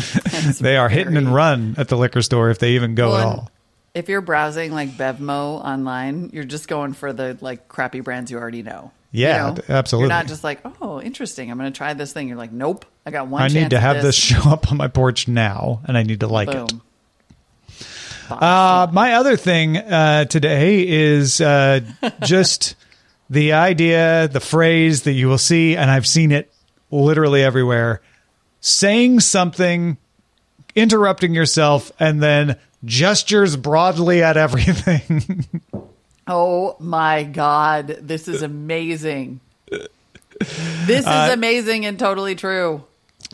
they 0.60 0.76
are 0.76 0.88
hitting 0.90 1.16
and 1.16 1.34
run 1.34 1.74
at 1.78 1.88
the 1.88 1.96
liquor 1.96 2.20
store 2.22 2.50
if 2.50 2.58
they 2.58 2.72
even 2.72 2.94
go 2.94 3.16
at 3.16 3.24
all. 3.24 3.50
If 3.94 4.08
you're 4.10 4.20
browsing 4.20 4.70
like 4.72 4.90
Bevmo 4.90 5.64
online, 5.64 6.30
you're 6.34 6.44
just 6.44 6.68
going 6.68 6.92
for 6.92 7.12
the 7.14 7.38
like 7.40 7.68
crappy 7.68 8.00
brands 8.00 8.30
you 8.30 8.36
already 8.38 8.62
know. 8.62 8.90
Yeah, 9.10 9.48
You 9.48 9.54
d- 9.56 9.62
absolutely. 9.68 10.04
You're 10.04 10.18
not 10.18 10.26
just 10.26 10.44
like, 10.44 10.60
oh, 10.82 11.00
interesting. 11.00 11.50
I'm 11.50 11.58
going 11.58 11.72
to 11.72 11.76
try 11.76 11.94
this 11.94 12.12
thing. 12.12 12.28
You're 12.28 12.36
like, 12.36 12.52
nope. 12.52 12.84
I 13.06 13.10
got 13.10 13.28
one. 13.28 13.42
I 13.42 13.48
need 13.48 13.70
to 13.70 13.80
have 13.80 14.02
this 14.02 14.14
show 14.14 14.50
up 14.50 14.70
on 14.70 14.76
my 14.76 14.88
porch 14.88 15.28
now, 15.28 15.80
and 15.86 15.96
I 15.96 16.02
need 16.02 16.20
to 16.20 16.26
like 16.26 16.48
it. 16.48 16.68
Boom. 16.68 16.82
Uh, 18.30 18.86
my 18.92 19.14
other 19.14 19.36
thing 19.36 19.78
uh, 19.78 20.26
today 20.26 20.86
is 20.86 21.40
uh, 21.40 21.80
just 22.22 22.74
the 23.30 23.54
idea, 23.54 24.28
the 24.28 24.40
phrase 24.40 25.04
that 25.04 25.12
you 25.12 25.28
will 25.28 25.38
see, 25.38 25.76
and 25.76 25.90
I've 25.90 26.06
seen 26.06 26.30
it 26.30 26.52
literally 26.90 27.42
everywhere 27.42 28.02
saying 28.60 29.20
something, 29.20 29.96
interrupting 30.74 31.34
yourself, 31.34 31.92
and 31.98 32.22
then 32.22 32.56
gestures 32.84 33.56
broadly 33.56 34.22
at 34.22 34.36
everything. 34.36 35.44
Oh 36.28 36.76
my 36.78 37.24
God. 37.24 37.86
This 38.02 38.28
is 38.28 38.42
amazing. 38.42 39.40
This 39.70 41.00
is 41.00 41.06
Uh, 41.06 41.30
amazing 41.32 41.86
and 41.86 41.98
totally 41.98 42.34
true. 42.34 42.84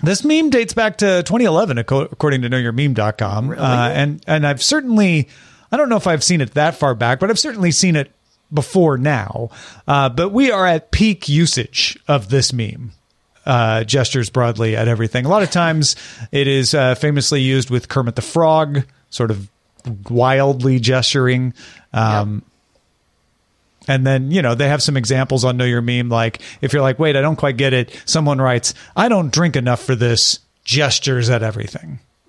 This 0.02 0.24
meme 0.24 0.50
dates 0.50 0.74
back 0.74 0.98
to 0.98 1.22
2011, 1.22 1.78
according 1.78 2.42
to 2.42 2.48
knowyourmeme.com. 2.50 3.48
Really? 3.48 3.62
Uh, 3.62 3.88
and, 3.90 4.22
and 4.26 4.46
I've 4.46 4.62
certainly, 4.62 5.28
I 5.70 5.76
don't 5.76 5.88
know 5.88 5.96
if 5.96 6.06
I've 6.06 6.24
seen 6.24 6.40
it 6.40 6.54
that 6.54 6.74
far 6.76 6.94
back, 6.94 7.20
but 7.20 7.30
I've 7.30 7.38
certainly 7.38 7.70
seen 7.70 7.94
it 7.96 8.10
before 8.52 8.96
now. 8.98 9.50
Uh, 9.86 10.08
but 10.08 10.30
we 10.30 10.50
are 10.50 10.66
at 10.66 10.90
peak 10.90 11.28
usage 11.28 11.98
of 12.08 12.28
this 12.30 12.52
meme. 12.52 12.92
Uh, 13.46 13.84
gestures 13.84 14.30
broadly 14.30 14.74
at 14.74 14.88
everything. 14.88 15.26
A 15.26 15.28
lot 15.28 15.42
of 15.42 15.50
times 15.50 15.96
it 16.32 16.48
is 16.48 16.72
uh, 16.72 16.94
famously 16.94 17.42
used 17.42 17.68
with 17.68 17.90
Kermit 17.90 18.16
the 18.16 18.22
Frog, 18.22 18.84
sort 19.10 19.30
of 19.30 19.50
wildly 20.08 20.80
gesturing. 20.80 21.52
Um, 21.92 22.42
And 23.86 24.06
then, 24.06 24.30
you 24.30 24.40
know, 24.42 24.54
they 24.54 24.68
have 24.68 24.82
some 24.82 24.96
examples 24.96 25.44
on 25.44 25.56
Know 25.56 25.64
Your 25.64 25.82
Meme. 25.82 26.08
Like, 26.08 26.40
if 26.60 26.72
you're 26.72 26.82
like, 26.82 26.98
wait, 26.98 27.16
I 27.16 27.20
don't 27.20 27.36
quite 27.36 27.56
get 27.56 27.72
it, 27.72 28.00
someone 28.06 28.40
writes, 28.40 28.74
I 28.96 29.08
don't 29.08 29.32
drink 29.32 29.56
enough 29.56 29.82
for 29.82 29.94
this, 29.94 30.40
gestures 30.64 31.28
at 31.30 31.42
everything. 31.42 31.98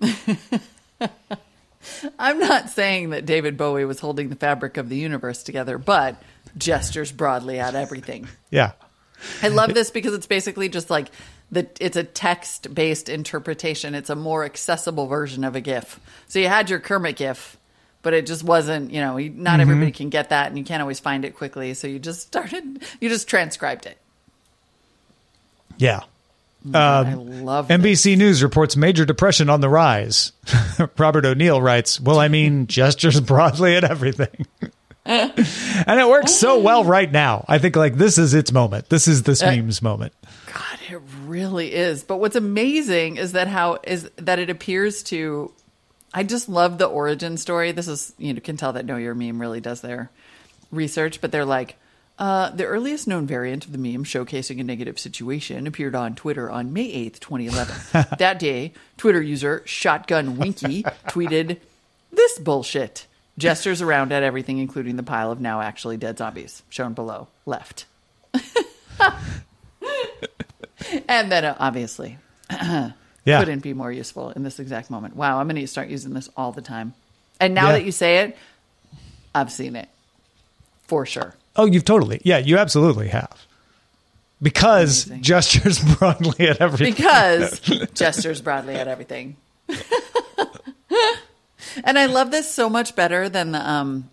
I'm 2.18 2.38
not 2.38 2.68
saying 2.70 3.10
that 3.10 3.26
David 3.26 3.56
Bowie 3.56 3.84
was 3.84 4.00
holding 4.00 4.28
the 4.28 4.36
fabric 4.36 4.76
of 4.76 4.88
the 4.88 4.96
universe 4.96 5.42
together, 5.42 5.78
but 5.78 6.20
gestures 6.58 7.12
broadly 7.12 7.58
at 7.58 7.74
everything. 7.74 8.28
Yeah. 8.50 8.72
I 9.42 9.48
love 9.48 9.74
this 9.74 9.90
because 9.90 10.14
it's 10.14 10.26
basically 10.26 10.68
just 10.68 10.88
like 10.88 11.08
the 11.50 11.66
it's 11.80 11.96
a 11.96 12.04
text 12.04 12.72
based 12.74 13.08
interpretation. 13.08 13.94
It's 13.94 14.10
a 14.10 14.14
more 14.14 14.44
accessible 14.44 15.06
version 15.06 15.42
of 15.42 15.56
a 15.56 15.60
GIF. 15.60 15.98
So 16.28 16.38
you 16.38 16.48
had 16.48 16.70
your 16.70 16.78
Kermit 16.78 17.16
GIF, 17.16 17.56
but 18.06 18.14
it 18.14 18.24
just 18.24 18.44
wasn't. 18.44 18.92
You 18.92 19.00
know, 19.00 19.18
not 19.18 19.24
Mm-hmm. 19.24 19.60
everybody 19.60 19.90
can 19.90 20.10
get 20.10 20.28
that, 20.28 20.46
and 20.46 20.56
you 20.56 20.62
can't 20.62 20.80
always 20.80 21.00
find 21.00 21.24
it 21.24 21.34
quickly. 21.34 21.74
So 21.74 21.88
you 21.88 21.98
just 21.98 22.20
started. 22.28 22.84
You 23.00 23.08
just 23.08 23.26
transcribed 23.26 23.84
it. 23.84 23.98
Yeah. 25.76 26.02
Mm, 26.64 26.76
I 26.76 27.12
um, 27.12 27.44
love. 27.44 27.66
NBC 27.66 28.16
News 28.16 28.44
reports 28.44 28.76
major 28.76 29.04
depression 29.04 29.50
on 29.50 29.60
the 29.60 29.68
rise. 29.68 30.30
Robert 30.98 31.24
O'Neill 31.24 31.60
writes, 31.60 31.98
Well, 31.98 32.20
I 32.20 32.28
mean, 32.28 32.66
gestures 32.68 33.20
broadly 33.20 33.74
at 33.74 33.82
everything. 33.82 34.46
and 35.04 35.32
it 36.00 36.08
works 36.08 36.32
so 36.32 36.54
mm-hmm. 36.54 36.64
well 36.64 36.84
right 36.84 37.10
now. 37.10 37.44
I 37.48 37.58
think, 37.58 37.74
like, 37.74 37.96
this 37.96 38.18
is 38.18 38.34
its 38.34 38.52
moment. 38.52 38.88
This 38.88 39.08
is 39.08 39.24
this 39.24 39.42
uh, 39.42 39.50
meme's 39.50 39.82
moment. 39.82 40.12
God, 40.46 40.78
it 40.88 41.02
really 41.24 41.74
is. 41.74 42.04
But 42.04 42.18
what's 42.18 42.36
amazing 42.36 43.16
is 43.16 43.32
that 43.32 43.48
how 43.48 43.78
is 43.82 44.08
that 44.14 44.38
it 44.38 44.48
appears 44.48 45.02
to. 45.04 45.50
I 46.16 46.22
just 46.22 46.48
love 46.48 46.78
the 46.78 46.86
origin 46.86 47.36
story. 47.36 47.72
This 47.72 47.88
is 47.88 48.14
you 48.16 48.32
know 48.32 48.40
can 48.40 48.56
tell 48.56 48.72
that 48.72 48.86
Know 48.86 48.96
Your 48.96 49.14
Meme 49.14 49.38
really 49.38 49.60
does 49.60 49.82
their 49.82 50.10
research, 50.72 51.20
but 51.20 51.30
they're 51.30 51.44
like. 51.44 51.76
Uh, 52.18 52.48
the 52.48 52.64
earliest 52.64 53.06
known 53.06 53.26
variant 53.26 53.66
of 53.66 53.72
the 53.72 53.76
meme 53.76 54.02
showcasing 54.02 54.58
a 54.58 54.64
negative 54.64 54.98
situation 54.98 55.66
appeared 55.66 55.94
on 55.94 56.14
Twitter 56.14 56.50
on 56.50 56.72
May 56.72 56.90
8th, 57.10 57.20
2011. 57.20 58.16
that 58.18 58.38
day, 58.38 58.72
Twitter 58.96 59.20
user 59.20 59.62
Shotgun 59.66 60.38
Winky 60.38 60.82
tweeted, 61.08 61.58
This 62.10 62.38
bullshit. 62.38 63.06
Gestures 63.36 63.82
around 63.82 64.12
at 64.12 64.22
everything, 64.22 64.56
including 64.56 64.96
the 64.96 65.02
pile 65.02 65.30
of 65.30 65.42
now 65.42 65.60
actually 65.60 65.98
dead 65.98 66.16
zombies, 66.16 66.62
shown 66.70 66.94
below, 66.94 67.28
left. 67.44 67.84
and 71.06 71.30
then, 71.30 71.44
uh, 71.44 71.54
obviously, 71.60 72.16
Yeah. 73.26 73.40
couldn't 73.40 73.60
be 73.60 73.74
more 73.74 73.92
useful 73.92 74.30
in 74.30 74.42
this 74.44 74.58
exact 74.58 74.88
moment. 74.90 75.14
Wow, 75.16 75.38
I'm 75.40 75.46
going 75.48 75.60
to 75.60 75.66
start 75.66 75.88
using 75.88 76.14
this 76.14 76.30
all 76.36 76.52
the 76.52 76.62
time. 76.62 76.94
And 77.40 77.52
now 77.54 77.66
Yeah. 77.66 77.72
that 77.72 77.84
you 77.84 77.92
say 77.92 78.18
it, 78.20 78.38
I've 79.34 79.52
seen 79.52 79.76
it 79.76 79.88
for 80.86 81.04
sure. 81.04 81.34
Oh, 81.56 81.66
you've 81.66 81.84
totally. 81.84 82.20
Yeah, 82.24 82.38
you 82.38 82.56
absolutely 82.56 83.08
have. 83.08 83.46
Because 84.40 85.06
Amazing. 85.06 85.22
gestures 85.22 85.78
broadly 85.98 86.48
at 86.48 86.60
everything. 86.60 86.94
Because 86.94 87.60
gestures 87.94 88.40
broadly 88.40 88.74
at 88.76 88.86
everything. 88.88 89.36
and 91.84 91.98
I 91.98 92.06
love 92.06 92.30
this 92.30 92.50
so 92.50 92.68
much 92.68 92.94
better 92.94 93.28
than 93.28 93.52
the 93.52 93.68
um 93.68 94.08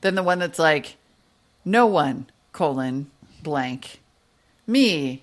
than 0.00 0.14
the 0.14 0.22
one 0.22 0.38
that's 0.38 0.58
like 0.58 0.96
no 1.64 1.86
one 1.86 2.26
colon 2.52 3.10
blank 3.42 4.00
me. 4.66 5.22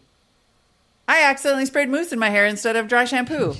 I 1.12 1.24
accidentally 1.24 1.65
sprayed 1.65 1.89
mousse 1.89 2.13
in 2.13 2.20
my 2.20 2.30
hair 2.30 2.46
instead 2.46 2.77
of 2.77 2.88
dry 2.88 3.03
shampoo. 3.03 3.53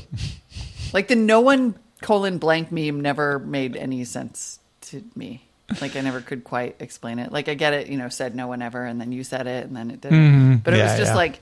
like 0.94 1.10
the 1.10 1.16
no 1.18 1.42
one 1.42 1.76
colon 2.02 2.38
blank 2.38 2.72
meme 2.72 3.02
never 3.02 3.40
made 3.40 3.76
any 3.76 4.06
sense 4.06 4.60
to 4.84 5.04
me. 5.16 5.44
Like 5.82 5.98
I 5.98 6.02
never 6.02 6.22
could 6.22 6.46
quite 6.46 6.78
explain 6.80 7.20
it. 7.20 7.32
Like 7.32 7.50
I 7.50 7.54
get 7.56 7.74
it, 7.74 7.88
you 7.88 7.98
know, 7.98 8.08
said 8.08 8.36
no 8.36 8.48
one 8.48 8.62
ever, 8.62 8.86
and 8.86 9.02
then 9.02 9.12
you 9.12 9.26
said 9.26 9.48
it, 9.48 9.66
and 9.66 9.76
then 9.76 9.92
it 9.92 10.00
didn't. 10.00 10.18
Mm-hmm. 10.18 10.56
But 10.64 10.74
it 10.74 10.78
Yeah, 10.78 10.92
was 10.92 10.98
just 10.98 11.12
yeah. 11.12 11.16
like 11.16 11.40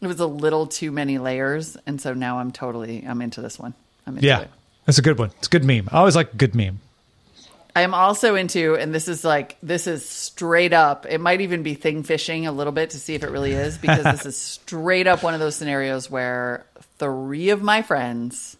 it 0.00 0.06
was 0.06 0.20
a 0.20 0.26
little 0.26 0.66
too 0.66 0.90
many 0.90 1.18
layers, 1.18 1.76
and 1.86 2.00
so 2.00 2.14
now 2.14 2.38
I'm 2.38 2.50
totally 2.50 3.04
I'm 3.06 3.20
into 3.20 3.42
this 3.42 3.58
one. 3.58 3.74
I'm 4.06 4.16
into 4.16 4.26
Yeah. 4.26 4.40
it. 4.40 4.50
That's 4.86 4.98
a 4.98 5.02
good 5.02 5.18
one. 5.18 5.32
It's 5.38 5.48
a 5.48 5.50
good 5.50 5.64
meme. 5.64 5.88
I 5.92 5.98
always 5.98 6.16
like 6.16 6.32
a 6.32 6.36
good 6.36 6.54
meme. 6.54 6.80
I 7.76 7.82
am 7.82 7.92
also 7.94 8.34
into, 8.36 8.74
and 8.74 8.94
this 8.94 9.06
is 9.06 9.22
like 9.22 9.56
this 9.62 9.86
is 9.86 10.06
straight 10.32 10.72
up. 10.72 11.04
It 11.08 11.20
might 11.20 11.42
even 11.42 11.62
be 11.62 11.74
thing 11.74 12.02
fishing 12.02 12.46
a 12.46 12.52
little 12.52 12.72
bit 12.72 12.90
to 12.90 12.98
see 12.98 13.14
if 13.14 13.22
it 13.22 13.30
really 13.30 13.52
is, 13.52 13.76
because 13.76 14.04
this 14.04 14.24
is 14.24 14.36
straight 14.62 15.06
up 15.06 15.22
one 15.22 15.34
of 15.34 15.40
those 15.40 15.56
scenarios 15.56 16.10
where 16.10 16.64
three 16.98 17.50
of 17.50 17.62
my 17.62 17.82
friends 17.82 18.56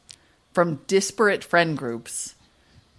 from 0.53 0.77
disparate 0.87 1.43
friend 1.43 1.79
groups 1.79 2.35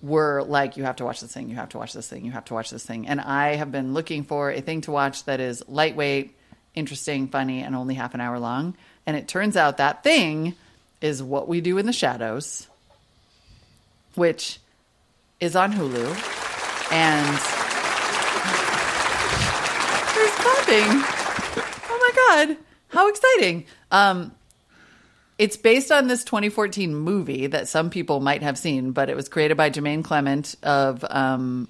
were 0.01 0.41
like, 0.43 0.75
"You 0.75 0.85
have 0.85 0.95
to 0.97 1.05
watch 1.05 1.21
this 1.21 1.31
thing. 1.31 1.49
You 1.49 1.55
have 1.55 1.69
to 1.69 1.77
watch 1.77 1.93
this 1.93 2.09
thing. 2.09 2.25
You 2.25 2.31
have 2.31 2.45
to 2.45 2.55
watch 2.55 2.71
this 2.71 2.83
thing." 2.83 3.07
And 3.07 3.21
I 3.21 3.55
have 3.55 3.71
been 3.71 3.93
looking 3.93 4.23
for 4.23 4.51
a 4.51 4.59
thing 4.59 4.81
to 4.81 4.91
watch 4.91 5.25
that 5.25 5.39
is 5.39 5.63
lightweight, 5.67 6.35
interesting, 6.73 7.27
funny, 7.27 7.61
and 7.61 7.75
only 7.75 7.93
half 7.93 8.15
an 8.15 8.21
hour 8.21 8.39
long. 8.39 8.75
And 9.05 9.15
it 9.15 9.27
turns 9.27 9.55
out 9.55 9.77
that 9.77 10.03
thing 10.03 10.55
is 10.99 11.21
what 11.21 11.47
we 11.47 11.61
do 11.61 11.77
in 11.77 11.85
the 11.85 11.93
shadows, 11.93 12.67
which 14.15 14.59
is 15.39 15.55
on 15.55 15.73
Hulu, 15.73 16.91
and 16.91 17.62
clapping. 20.73 21.03
Oh 21.89 22.13
my 22.15 22.45
god, 22.45 22.57
how 22.89 23.09
exciting! 23.09 23.65
Um, 23.91 24.33
it's 25.37 25.57
based 25.57 25.91
on 25.91 26.07
this 26.07 26.23
2014 26.23 26.95
movie 26.95 27.47
that 27.47 27.67
some 27.67 27.89
people 27.89 28.19
might 28.19 28.43
have 28.43 28.57
seen, 28.57 28.91
but 28.91 29.09
it 29.09 29.15
was 29.15 29.29
created 29.29 29.57
by 29.57 29.69
Jermaine 29.69 30.03
Clement 30.03 30.55
of 30.63 31.03
um, 31.09 31.67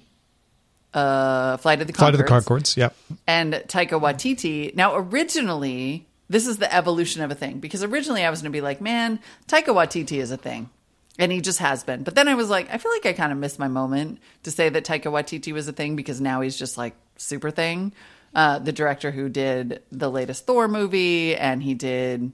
uh, 0.92 1.56
Flight 1.58 1.80
of 1.80 1.86
the 1.86 1.92
Conchords 1.92 1.98
Flight 1.98 2.14
of 2.14 2.18
the 2.18 2.24
Conchords. 2.24 2.76
Yep. 2.76 2.96
and 3.26 3.54
Taika 3.54 4.00
Waititi. 4.00 4.74
Now, 4.74 4.96
originally, 4.96 6.06
this 6.28 6.46
is 6.46 6.58
the 6.58 6.72
evolution 6.72 7.22
of 7.22 7.30
a 7.30 7.34
thing 7.34 7.58
because 7.58 7.82
originally 7.82 8.24
I 8.24 8.30
was 8.30 8.42
going 8.42 8.52
to 8.52 8.56
be 8.56 8.60
like, 8.60 8.80
man, 8.80 9.18
Taika 9.48 9.68
Waititi 9.68 10.18
is 10.18 10.30
a 10.30 10.36
thing. 10.36 10.70
And 11.16 11.30
he 11.30 11.40
just 11.40 11.60
has 11.60 11.84
been. 11.84 12.02
But 12.02 12.16
then 12.16 12.26
I 12.26 12.34
was 12.34 12.50
like, 12.50 12.74
I 12.74 12.78
feel 12.78 12.90
like 12.90 13.06
I 13.06 13.12
kind 13.12 13.30
of 13.30 13.38
missed 13.38 13.60
my 13.60 13.68
moment 13.68 14.18
to 14.42 14.50
say 14.50 14.68
that 14.68 14.84
Taika 14.84 15.04
Waititi 15.04 15.52
was 15.52 15.68
a 15.68 15.72
thing 15.72 15.94
because 15.94 16.20
now 16.20 16.40
he's 16.40 16.58
just 16.58 16.76
like 16.76 16.96
super 17.18 17.52
thing. 17.52 17.92
Uh, 18.34 18.58
the 18.58 18.72
director 18.72 19.10
who 19.12 19.28
did 19.28 19.82
the 19.92 20.10
latest 20.10 20.44
Thor 20.46 20.66
movie 20.68 21.36
and 21.36 21.62
he 21.62 21.74
did 21.74 22.32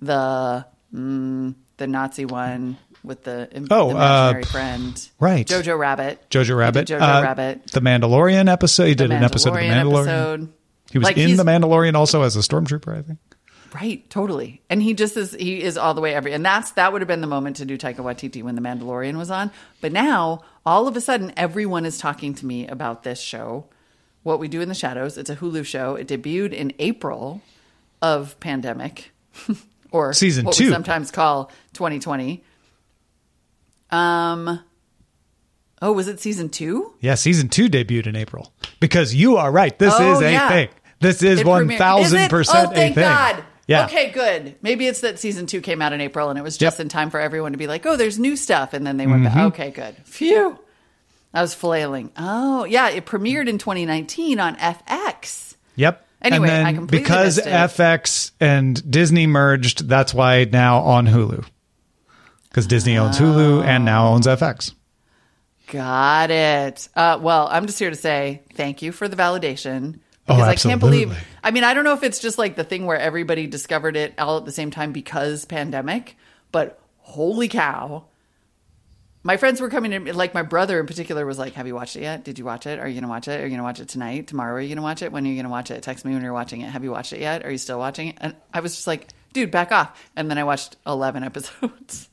the 0.00 0.64
mm, 0.94 1.54
the 1.76 1.86
Nazi 1.86 2.24
one 2.24 2.76
with 3.02 3.24
the, 3.24 3.48
im- 3.52 3.66
Oh, 3.70 3.90
the 3.92 3.96
uh, 3.98 4.42
friend. 4.44 5.08
right. 5.18 5.46
Jojo 5.46 5.78
Rabbit. 5.78 6.28
Jojo 6.30 6.56
Rabbit. 6.56 6.86
Jojo 6.88 7.00
Uh, 7.00 7.22
Rabbit. 7.22 7.66
The 7.72 7.80
Mandalorian 7.80 8.48
episode. 8.52 8.84
He 8.84 8.94
did 8.94 9.10
an 9.10 9.24
episode 9.24 9.50
of 9.50 9.54
The 9.56 9.60
Mandalorian. 9.62 10.02
episode. 10.04 10.52
He 10.92 10.98
was 10.98 11.06
Like, 11.06 11.16
in 11.18 11.36
The 11.36 11.44
Mandalorian 11.44 11.94
also 11.94 12.22
as 12.22 12.36
a 12.36 12.40
stormtrooper, 12.40 12.98
I 12.98 13.02
think. 13.02 13.18
Right, 13.74 14.08
totally. 14.10 14.60
And 14.68 14.82
he 14.82 14.94
just 14.94 15.16
is 15.16 15.32
he 15.32 15.62
is 15.62 15.78
all 15.78 15.94
the 15.94 16.00
way 16.00 16.12
every 16.12 16.32
and 16.32 16.44
that's 16.44 16.72
that 16.72 16.92
would 16.92 17.00
have 17.02 17.08
been 17.08 17.20
the 17.20 17.28
moment 17.28 17.56
to 17.56 17.64
do 17.64 17.78
Taika 17.78 17.98
Waititi 17.98 18.42
when 18.42 18.56
The 18.56 18.60
Mandalorian 18.60 19.16
was 19.16 19.30
on. 19.30 19.50
But 19.80 19.92
now, 19.92 20.40
all 20.66 20.88
of 20.88 20.96
a 20.96 21.00
sudden, 21.00 21.32
everyone 21.36 21.86
is 21.86 21.96
talking 21.96 22.34
to 22.34 22.46
me 22.46 22.66
about 22.66 23.04
this 23.04 23.20
show, 23.20 23.66
What 24.22 24.38
We 24.38 24.48
Do 24.48 24.60
in 24.60 24.68
the 24.68 24.74
Shadows. 24.74 25.16
It's 25.16 25.30
a 25.30 25.36
Hulu 25.36 25.64
show. 25.64 25.94
It 25.94 26.08
debuted 26.08 26.52
in 26.52 26.72
April 26.78 27.40
of 28.02 28.38
pandemic. 28.40 29.12
or 29.90 30.12
Season 30.12 30.44
what 30.44 30.54
two. 30.54 30.66
we 30.66 30.72
sometimes 30.72 31.10
call 31.10 31.50
2020. 31.74 32.42
Um 33.90 34.60
Oh, 35.82 35.92
was 35.92 36.08
it 36.08 36.20
season 36.20 36.50
two? 36.50 36.92
Yeah, 37.00 37.14
season 37.14 37.48
two 37.48 37.68
debuted 37.70 38.06
in 38.06 38.14
April. 38.16 38.52
Because 38.80 39.14
you 39.14 39.38
are 39.38 39.50
right. 39.50 39.76
This 39.78 39.94
Oh, 39.96 40.12
is 40.12 40.20
a 40.20 40.30
yeah. 40.30 40.48
thing. 40.48 40.68
This 41.00 41.22
is 41.22 41.42
one 41.42 41.68
thousand 41.70 42.28
percent 42.28 42.68
Oh, 42.68 42.70
a 42.70 42.74
thank 42.74 42.94
thing. 42.96 43.04
God. 43.04 43.42
Yeah. 43.66 43.86
Okay, 43.86 44.10
good. 44.10 44.56
Maybe 44.62 44.86
it's 44.86 45.00
that 45.00 45.18
season 45.18 45.46
two 45.46 45.60
came 45.62 45.80
out 45.80 45.92
in 45.94 46.00
April 46.02 46.28
and 46.28 46.38
it 46.38 46.42
was 46.42 46.58
just 46.58 46.78
Yep. 46.78 46.84
in 46.84 46.88
time 46.90 47.08
for 47.08 47.18
everyone 47.20 47.52
to 47.52 47.58
be 47.58 47.66
like, 47.66 47.86
oh, 47.86 47.96
there's 47.96 48.18
new 48.18 48.36
stuff. 48.36 48.74
And 48.74 48.86
then 48.86 48.96
they 48.98 49.06
went 49.06 49.22
Mm-hmm. 49.24 49.34
back. 49.34 49.46
Okay, 49.54 49.70
good. 49.70 49.96
Phew. 50.04 50.58
I 51.32 51.42
was 51.42 51.54
flailing. 51.54 52.10
Oh, 52.16 52.64
yeah. 52.64 52.90
It 52.90 53.06
premiered 53.06 53.48
in 53.48 53.58
2019 53.58 54.40
on 54.40 54.56
FX. 54.56 55.54
Yep. 55.76 56.06
Anyway, 56.22 56.48
and 56.48 56.56
then 56.56 56.66
I 56.66 56.72
completely 56.74 57.04
because. 57.04 57.38
FX 57.38 58.32
and 58.40 58.90
Disney 58.90 59.26
merged, 59.26 59.88
that's 59.88 60.12
why 60.12 60.44
now 60.44 60.80
on 60.80 61.06
Hulu. 61.06 61.46
Because 62.48 62.66
Disney 62.66 62.98
owns 62.98 63.18
Hulu 63.18 63.64
and 63.64 63.84
now 63.84 64.08
owns 64.08 64.26
FX. 64.26 64.74
Got 65.68 66.32
it. 66.32 66.88
Uh, 66.96 67.18
well, 67.22 67.48
I'm 67.48 67.66
just 67.66 67.78
here 67.78 67.90
to 67.90 67.96
say 67.96 68.42
thank 68.54 68.82
you 68.82 68.90
for 68.90 69.06
the 69.06 69.16
validation. 69.16 70.00
Oh, 70.28 70.34
Because 70.34 70.48
I 70.48 70.56
can't 70.56 70.80
believe. 70.80 71.16
I 71.44 71.52
mean, 71.52 71.62
I 71.64 71.74
don't 71.74 71.84
know 71.84 71.94
if 71.94 72.02
it's 72.02 72.18
just 72.18 72.38
like 72.38 72.56
the 72.56 72.64
thing 72.64 72.86
where 72.86 72.98
everybody 72.98 73.46
discovered 73.46 73.96
it 73.96 74.14
all 74.18 74.36
at 74.36 74.44
the 74.44 74.52
same 74.52 74.70
time 74.72 74.92
because 74.92 75.44
pandemic, 75.44 76.16
but 76.50 76.80
holy 76.98 77.48
cow. 77.48 78.04
My 79.22 79.36
friends 79.36 79.60
were 79.60 79.68
coming 79.68 79.92
in, 79.92 80.04
like 80.16 80.32
my 80.32 80.42
brother 80.42 80.80
in 80.80 80.86
particular 80.86 81.26
was 81.26 81.38
like, 81.38 81.52
Have 81.54 81.66
you 81.66 81.74
watched 81.74 81.94
it 81.96 82.02
yet? 82.02 82.24
Did 82.24 82.38
you 82.38 82.44
watch 82.46 82.66
it? 82.66 82.78
Are 82.78 82.86
you 82.88 82.94
going 82.94 83.02
to 83.02 83.08
watch 83.08 83.28
it? 83.28 83.38
Are 83.40 83.42
you 83.44 83.48
going 83.50 83.58
to 83.58 83.62
watch 83.64 83.78
it 83.80 83.88
tonight? 83.88 84.26
Tomorrow? 84.28 84.54
Are 84.54 84.60
you 84.60 84.68
going 84.68 84.76
to 84.76 84.82
watch 84.82 85.02
it? 85.02 85.12
When 85.12 85.24
are 85.26 85.28
you 85.28 85.34
going 85.34 85.44
to 85.44 85.50
watch 85.50 85.70
it? 85.70 85.82
Text 85.82 86.04
me 86.06 86.14
when 86.14 86.22
you're 86.22 86.32
watching 86.32 86.62
it. 86.62 86.70
Have 86.70 86.84
you 86.84 86.90
watched 86.90 87.12
it 87.12 87.20
yet? 87.20 87.44
Are 87.44 87.50
you 87.50 87.58
still 87.58 87.78
watching 87.78 88.08
it? 88.08 88.18
And 88.20 88.34
I 88.54 88.60
was 88.60 88.74
just 88.74 88.86
like, 88.86 89.08
Dude, 89.34 89.50
back 89.50 89.72
off. 89.72 90.10
And 90.16 90.30
then 90.30 90.38
I 90.38 90.44
watched 90.44 90.76
11 90.86 91.22
episodes. 91.24 92.08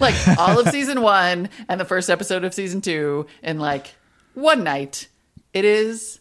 like 0.00 0.14
all 0.38 0.58
of 0.60 0.68
season 0.68 1.02
one 1.02 1.48
and 1.68 1.78
the 1.80 1.84
first 1.84 2.08
episode 2.10 2.44
of 2.44 2.54
season 2.54 2.80
two 2.80 3.26
in 3.42 3.58
like 3.58 3.94
one 4.34 4.62
night. 4.62 5.08
It 5.52 5.64
is 5.64 6.20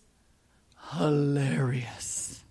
hilarious. 0.93 2.43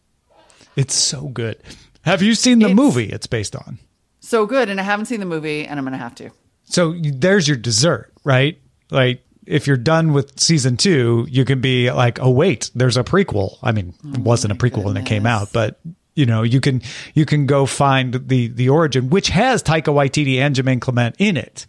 It's 0.77 0.95
so 0.95 1.29
good. 1.29 1.57
Have 2.03 2.23
you 2.23 2.35
seen 2.35 2.59
the 2.61 2.67
It's- 2.67 2.77
movie 2.77 3.07
it's 3.11 3.27
based 3.27 3.57
on? 3.57 3.79
So 4.21 4.47
good. 4.47 4.69
And 4.71 4.81
I 4.81 4.85
haven't 4.85 5.07
seen 5.07 5.21
the 5.21 5.27
movie 5.27 5.67
and 5.67 5.79
I'm 5.79 5.85
going 5.85 5.93
to 5.93 5.99
have 5.99 6.15
to. 6.17 6.31
So 6.65 6.95
there's 6.99 7.47
your 7.47 7.57
dessert, 7.57 8.13
right? 8.25 8.59
Like 8.91 9.23
if 9.47 9.67
you're 9.67 9.77
done 9.77 10.13
with 10.13 10.39
season 10.41 10.77
two, 10.77 11.27
you 11.29 11.45
can 11.45 11.61
be 11.61 11.91
like, 11.91 12.21
oh 12.21 12.31
wait, 12.31 12.71
there's 12.75 12.97
a 12.97 13.05
prequel. 13.05 13.59
I 13.63 13.73
mean, 13.73 13.95
it 14.05 14.19
oh 14.19 14.21
wasn't 14.23 14.53
a 14.53 14.57
prequel 14.57 14.85
when 14.85 14.97
it 14.97 15.07
came 15.07 15.27
out, 15.27 15.53
but 15.53 15.79
you 16.15 16.27
know, 16.27 16.43
you 16.43 16.61
can 16.61 16.81
you 17.15 17.27
can 17.27 17.47
go 17.47 17.67
find 17.67 18.15
the 18.29 18.49
the 18.49 18.69
origin, 18.69 19.11
which 19.11 19.29
has 19.29 19.63
Taika 19.63 19.93
Waititi 19.93 20.37
and 20.39 20.55
Jermaine 20.55 20.81
Clement 20.81 21.17
in 21.19 21.37
it. 21.37 21.67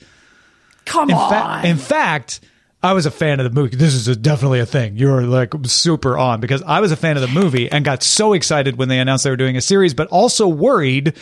Come 0.86 1.10
In, 1.10 1.16
on. 1.16 1.62
fa- 1.62 1.68
in 1.68 1.78
fact, 1.78 2.42
I 2.84 2.94
was 2.94 3.08
a 3.08 3.12
fan 3.12 3.40
of 3.40 3.44
the 3.44 3.50
movie. 3.60 3.76
This 3.76 3.96
is 3.96 4.08
a, 4.08 4.16
definitely 4.16 4.60
a 4.60 4.66
thing. 4.68 4.98
You're 4.98 5.24
like 5.24 5.52
super 5.66 6.16
on 6.18 6.40
because 6.40 6.62
I 6.62 6.80
was 6.80 6.92
a 6.92 6.96
fan 6.96 7.18
of 7.18 7.22
the 7.22 7.28
movie 7.28 7.72
and 7.72 7.84
got 7.84 8.04
so 8.04 8.34
excited 8.34 8.78
when 8.78 8.88
they 8.88 9.00
announced 9.00 9.24
they 9.24 9.32
were 9.32 9.36
doing 9.36 9.58
a 9.58 9.62
series, 9.62 9.96
but 9.96 10.08
also 10.10 10.48
worried 10.48 11.16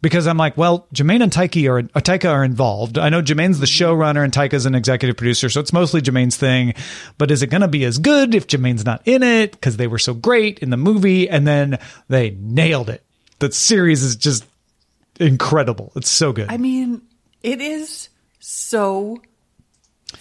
because 0.00 0.26
I'm 0.26 0.36
like, 0.36 0.56
well, 0.56 0.86
Jermaine 0.94 1.22
and 1.22 1.32
Taika 1.32 1.68
are, 1.70 1.78
uh, 1.78 2.00
Taika 2.00 2.30
are 2.30 2.44
involved. 2.44 2.98
I 2.98 3.08
know 3.08 3.20
Jermaine's 3.22 3.58
the 3.60 3.66
showrunner 3.66 4.22
and 4.22 4.32
Taika's 4.32 4.64
an 4.66 4.74
executive 4.74 5.16
producer, 5.16 5.48
so 5.48 5.60
it's 5.60 5.72
mostly 5.72 6.00
Jermaine's 6.00 6.36
thing. 6.36 6.74
But 7.18 7.30
is 7.30 7.42
it 7.42 7.48
going 7.48 7.62
to 7.62 7.68
be 7.68 7.84
as 7.84 7.98
good 7.98 8.34
if 8.34 8.46
Jermaine's 8.46 8.84
not 8.84 9.02
in 9.06 9.22
it 9.22 9.52
because 9.52 9.76
they 9.76 9.86
were 9.86 9.98
so 9.98 10.14
great 10.14 10.60
in 10.60 10.70
the 10.70 10.76
movie 10.76 11.28
and 11.28 11.46
then 11.46 11.78
they 12.08 12.30
nailed 12.40 12.90
it? 12.90 13.02
The 13.40 13.50
series 13.52 14.02
is 14.02 14.16
just 14.16 14.44
incredible. 15.20 15.92
It's 15.96 16.10
so 16.10 16.32
good. 16.32 16.46
I 16.50 16.56
mean, 16.58 17.02
it 17.42 17.60
is 17.60 18.08
so. 18.38 19.20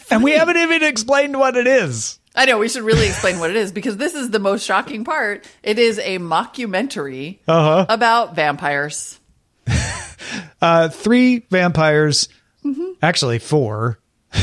and 0.09 0.23
we 0.23 0.31
haven't 0.31 0.57
even 0.57 0.83
explained 0.83 1.37
what 1.39 1.55
it 1.55 1.67
is. 1.67 2.19
I 2.35 2.45
know 2.45 2.59
we 2.59 2.69
should 2.69 2.83
really 2.83 3.07
explain 3.07 3.39
what 3.39 3.49
it 3.49 3.55
is 3.55 3.71
because 3.71 3.97
this 3.97 4.13
is 4.13 4.29
the 4.29 4.37
most 4.39 4.63
shocking 4.63 5.03
part. 5.03 5.47
It 5.63 5.79
is 5.79 5.97
a 5.99 6.19
mockumentary 6.19 7.39
Uh-huh. 7.47 7.85
about 7.89 8.35
vampires. 8.35 9.19
Uh, 10.61 10.89
three 10.89 11.45
vampires, 11.51 12.29
actually 13.01 13.39
four. 13.39 13.99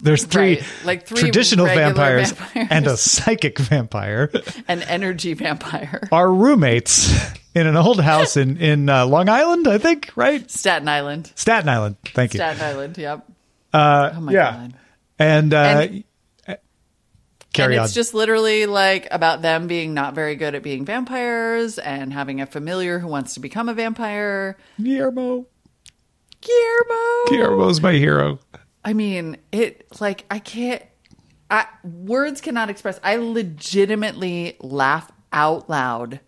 There's 0.00 0.24
three, 0.24 0.56
Right, 0.56 0.64
like 0.84 1.06
three 1.06 1.18
traditional 1.18 1.66
vampires, 1.66 2.32
vampires. 2.32 2.68
and 2.70 2.86
a 2.86 2.96
psychic 2.96 3.58
vampire 3.58 4.30
An 4.68 4.82
energy 4.82 5.34
vampire. 5.34 6.08
are 6.12 6.32
roommates 6.32 7.12
in 7.54 7.66
an 7.66 7.76
old 7.76 8.00
house 8.00 8.36
in 8.36 8.56
in 8.58 8.88
uh, 8.88 9.04
Long 9.06 9.28
Island, 9.28 9.66
I 9.68 9.78
think, 9.78 10.10
right? 10.16 10.48
Staten 10.50 10.88
Island. 10.88 11.32
Staten 11.34 11.68
Island. 11.68 11.96
Thank 12.04 12.34
you. 12.34 12.38
Staten 12.38 12.62
Island, 12.62 12.98
yep. 12.98 13.26
Uh, 13.72 14.12
oh 14.14 14.20
my 14.20 14.32
yeah. 14.32 14.52
God. 14.52 14.74
And, 15.18 15.54
uh, 15.54 15.56
And- 15.58 16.04
carry 17.54 17.74
and 17.74 17.80
on. 17.80 17.84
it's 17.86 17.94
just 17.94 18.12
literally 18.12 18.66
like 18.66 19.08
about 19.10 19.42
them 19.42 19.66
being 19.66 19.94
not 19.94 20.14
very 20.14 20.36
good 20.36 20.54
at 20.54 20.62
being 20.62 20.84
vampires 20.84 21.78
and 21.78 22.12
having 22.12 22.40
a 22.40 22.46
familiar 22.46 22.98
who 22.98 23.08
wants 23.08 23.34
to 23.34 23.40
become 23.40 23.68
a 23.68 23.74
vampire. 23.74 24.56
Guillermo. 24.82 25.46
Guillermo. 26.40 27.24
Guillermo's 27.28 27.80
my 27.80 27.92
hero. 27.92 28.38
I 28.84 28.92
mean, 28.92 29.38
it 29.50 29.86
like 30.00 30.26
I 30.30 30.38
can't. 30.38 30.82
I, 31.50 31.66
words 31.82 32.40
cannot 32.40 32.70
express. 32.70 32.98
I 33.02 33.16
legitimately 33.16 34.56
laugh 34.60 35.10
out 35.32 35.70
loud 35.70 36.20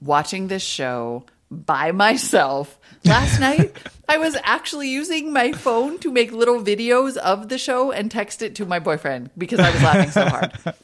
watching 0.00 0.48
this 0.48 0.62
show 0.62 1.24
by 1.50 1.92
myself. 1.92 2.78
Last 3.04 3.40
night, 3.40 3.76
I 4.08 4.18
was 4.18 4.36
actually 4.42 4.88
using 4.88 5.32
my 5.32 5.52
phone 5.52 5.98
to 6.00 6.10
make 6.12 6.32
little 6.32 6.62
videos 6.62 7.16
of 7.16 7.48
the 7.48 7.58
show 7.58 7.92
and 7.92 8.10
text 8.10 8.42
it 8.42 8.56
to 8.56 8.66
my 8.66 8.78
boyfriend 8.78 9.30
because 9.36 9.60
I 9.60 9.70
was 9.70 9.82
laughing 9.82 10.10
so 10.10 10.24
hard. 10.24 10.52
I 10.64 10.74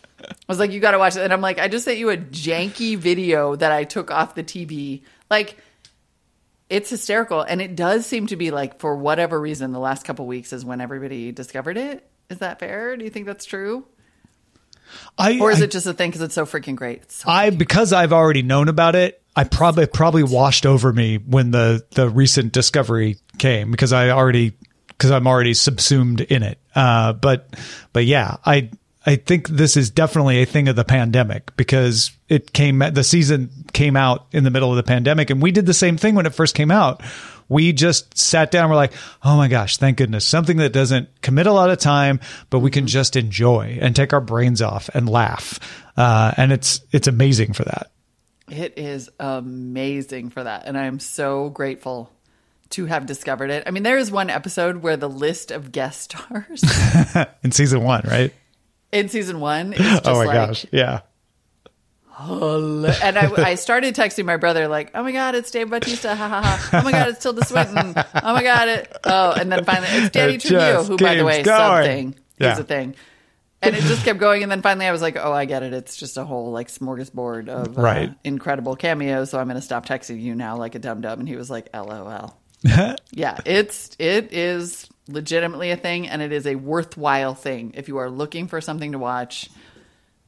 was 0.49 0.59
like, 0.59 0.73
"You 0.73 0.81
got 0.81 0.93
to 0.93 0.99
watch 0.99 1.17
it," 1.17 1.23
and 1.23 1.33
I'm 1.33 1.41
like, 1.41 1.59
"I 1.59 1.69
just 1.69 1.85
sent 1.85 1.99
you 1.99 2.11
a 2.11 2.17
janky 2.17 2.97
video 2.97 3.57
that 3.57 3.73
I 3.73 3.85
took 3.85 4.11
off 4.11 4.35
the 4.35 4.45
TV." 4.45 5.03
Like, 5.31 5.59
it's 6.71 6.89
hysterical, 6.89 7.43
and 7.43 7.61
it 7.61 7.77
does 7.77 8.07
seem 8.07 8.27
to 8.29 8.37
be 8.37 8.51
like 8.51 8.81
for 8.81 8.97
whatever 8.97 9.39
reason, 9.39 9.73
the 9.73 9.79
last 9.79 10.05
couple 10.05 10.27
weeks 10.27 10.53
is 10.53 10.65
when 10.65 10.81
everybody 10.81 11.31
discovered 11.31 11.77
it. 11.77 12.09
Is 12.31 12.39
that 12.39 12.59
fair? 12.59 12.97
Do 12.97 13.05
you 13.05 13.11
think 13.11 13.27
that's 13.27 13.45
true, 13.45 13.85
I, 15.19 15.39
or 15.39 15.51
is 15.51 15.61
I- 15.61 15.65
it 15.65 15.71
just 15.71 15.87
a 15.87 15.93
thing 15.95 16.11
because 16.11 16.23
it's 16.23 16.35
so 16.35 16.47
freaking 16.47 16.77
great? 16.77 17.11
So 17.11 17.29
I 17.29 17.51
because 17.51 17.93
I've 17.93 18.13
already 18.13 18.43
known 18.43 18.69
about 18.69 18.95
it. 18.95 19.21
I 19.37 19.45
probably 19.45 19.87
probably 19.87 20.23
washed 20.23 20.65
over 20.67 20.93
me 20.93 21.17
when 21.19 21.51
the 21.51 21.85
the 21.93 22.09
recent 22.09 22.53
discovery 22.53 23.17
came 23.39 23.71
because 23.71 23.93
I 23.93 24.11
already 24.11 24.53
because 24.89 25.11
I'm 25.11 25.27
already 25.27 25.55
subsumed 25.55 26.21
in 26.21 26.43
it. 26.43 26.59
Uh, 26.75 27.13
but 27.15 27.49
but 27.93 28.05
yeah, 28.05 28.37
I 28.47 28.71
I 29.07 29.17
think 29.17 29.49
this 29.49 29.77
is 29.77 29.91
definitely 29.91 30.41
a 30.41 30.47
thing 30.47 30.69
of 30.69 30.77
the 30.77 30.85
pandemic 30.85 31.55
because 31.57 32.11
it 32.29 32.53
came 32.53 32.79
the 32.79 33.05
season 33.05 33.51
came 33.73 33.97
out 33.97 34.27
in 34.33 34.45
the 34.45 34.51
middle 34.51 34.71
of 34.71 34.77
the 34.77 34.83
pandemic 34.83 35.31
and 35.31 35.43
we 35.43 35.53
did 35.53 35.67
the 35.67 35.75
same 35.75 35.97
thing 35.97 36.15
when 36.15 36.27
it 36.27 36.35
first 36.35 36.55
came 36.55 36.71
out. 36.71 37.03
We 37.49 37.75
just 37.75 38.17
sat 38.17 38.51
down. 38.51 38.71
We're 38.71 38.77
like, 38.77 38.95
oh 39.23 39.37
my 39.37 39.49
gosh, 39.49 39.77
thank 39.77 39.99
goodness, 39.99 40.25
something 40.25 40.57
that 40.57 40.73
doesn't 40.73 41.09
commit 41.21 41.47
a 41.47 41.53
lot 41.53 41.69
of 41.69 41.79
time, 41.79 42.21
but 42.49 42.61
we 42.61 42.71
can 42.71 42.87
just 42.87 43.17
enjoy 43.17 43.79
and 43.81 43.95
take 43.95 44.15
our 44.15 44.23
brains 44.23 44.63
off 44.63 44.89
and 44.95 45.09
laugh. 45.09 45.61
Uh, 45.97 46.33
and 46.39 46.53
it's 46.53 46.81
it's 46.91 47.07
amazing 47.07 47.53
for 47.53 47.65
that. 47.65 47.91
It 48.51 48.79
is 48.79 49.11
amazing 49.21 50.31
for 50.31 50.45
that. 50.45 50.65
And 50.67 50.79
I'm 50.79 50.99
so 50.99 51.51
grateful 51.51 52.11
to 52.71 52.87
have 52.87 53.07
discovered 53.07 53.51
it. 53.51 53.65
I 53.67 53.71
mean, 53.71 53.83
there 53.83 53.99
is 53.99 54.11
one 54.11 54.31
episode 54.31 54.79
where 54.79 54.97
the 54.97 55.09
list 55.09 55.51
of 55.51 55.73
guest 55.73 56.13
stars 56.13 56.65
in 57.43 57.53
season 57.53 57.83
one, 57.83 58.03
right? 58.07 58.33
In 58.95 59.09
season 59.09 59.41
one 59.41 59.73
is 59.73 59.79
just 59.83 60.07
oh 60.07 60.13
my 60.15 60.25
like, 60.25 60.49
gosh, 60.49 60.67
yeah. 60.73 61.01
and 62.17 63.19
I, 63.19 63.31
I 63.39 63.55
started 63.57 63.95
texting 63.95 64.25
my 64.25 64.37
brother 64.37 64.69
like, 64.69 64.93
"Oh 64.95 65.03
my 65.03 65.13
god, 65.13 65.35
it's 65.35 65.51
Dave 65.51 65.69
Bautista! 65.71 66.15
Ha 66.15 66.29
ha 66.29 66.41
ha! 66.43 66.79
Oh 66.81 66.83
my 66.85 66.93
god, 66.93 67.09
it's 67.09 67.21
Tilda 67.23 67.45
Swinton! 67.45 67.93
Oh 67.97 68.33
my 68.33 68.43
god, 68.43 68.69
it! 68.69 68.97
Oh!" 69.05 69.33
And 69.33 69.51
then 69.51 69.65
finally, 69.65 69.89
it's 69.91 70.11
Danny 70.11 70.35
It 70.35 70.43
Trejo, 70.43 70.87
who, 70.87 70.97
by 70.97 71.17
the 71.17 71.25
way, 71.25 71.43
going. 71.43 71.83
something 71.85 72.15
Yeah. 72.39 72.53
is 72.53 72.59
a 72.61 72.65
thing. 72.65 72.95
And 73.63 73.75
it 73.75 73.81
just 73.83 74.05
kept 74.05 74.21
going, 74.21 74.43
and 74.43 74.53
then 74.53 74.63
finally, 74.63 74.87
I 74.87 74.93
was 74.93 75.03
like, 75.03 75.17
"Oh, 75.17 75.33
I 75.33 75.45
get 75.47 75.63
it. 75.63 75.73
It's 75.73 75.97
just 75.97 76.17
a 76.17 76.25
whole 76.25 76.53
like 76.53 76.69
smorgasbord 76.69 77.49
of 77.49 77.77
uh, 77.79 77.83
Right. 77.83 78.15
incredible 78.23 78.77
cameos." 78.77 79.31
So 79.31 79.41
I'm 79.41 79.47
going 79.49 79.57
to 79.57 79.63
stop 79.63 79.87
texting 79.87 80.21
you 80.21 80.35
now 80.35 80.57
like 80.57 80.75
a 80.75 80.79
dum 80.79 81.01
dum. 81.01 81.19
And 81.19 81.29
he 81.29 81.35
was 81.37 81.51
like, 81.51 81.69
"LOL." 81.75 82.37
yeah, 83.11 83.39
it's 83.45 83.97
it 83.99 84.33
is 84.33 84.89
legitimately 85.09 85.71
a 85.71 85.77
thing, 85.77 86.09
and 86.09 86.23
it 86.23 86.33
is 86.33 86.47
a 86.47 86.55
worthwhile 86.55 87.35
thing 87.35 87.73
if 87.77 87.89
you 87.89 87.99
are 87.99 88.11
looking 88.11 88.49
for 88.49 88.61
something 88.61 88.93
to 88.93 88.99
watch. 88.99 89.51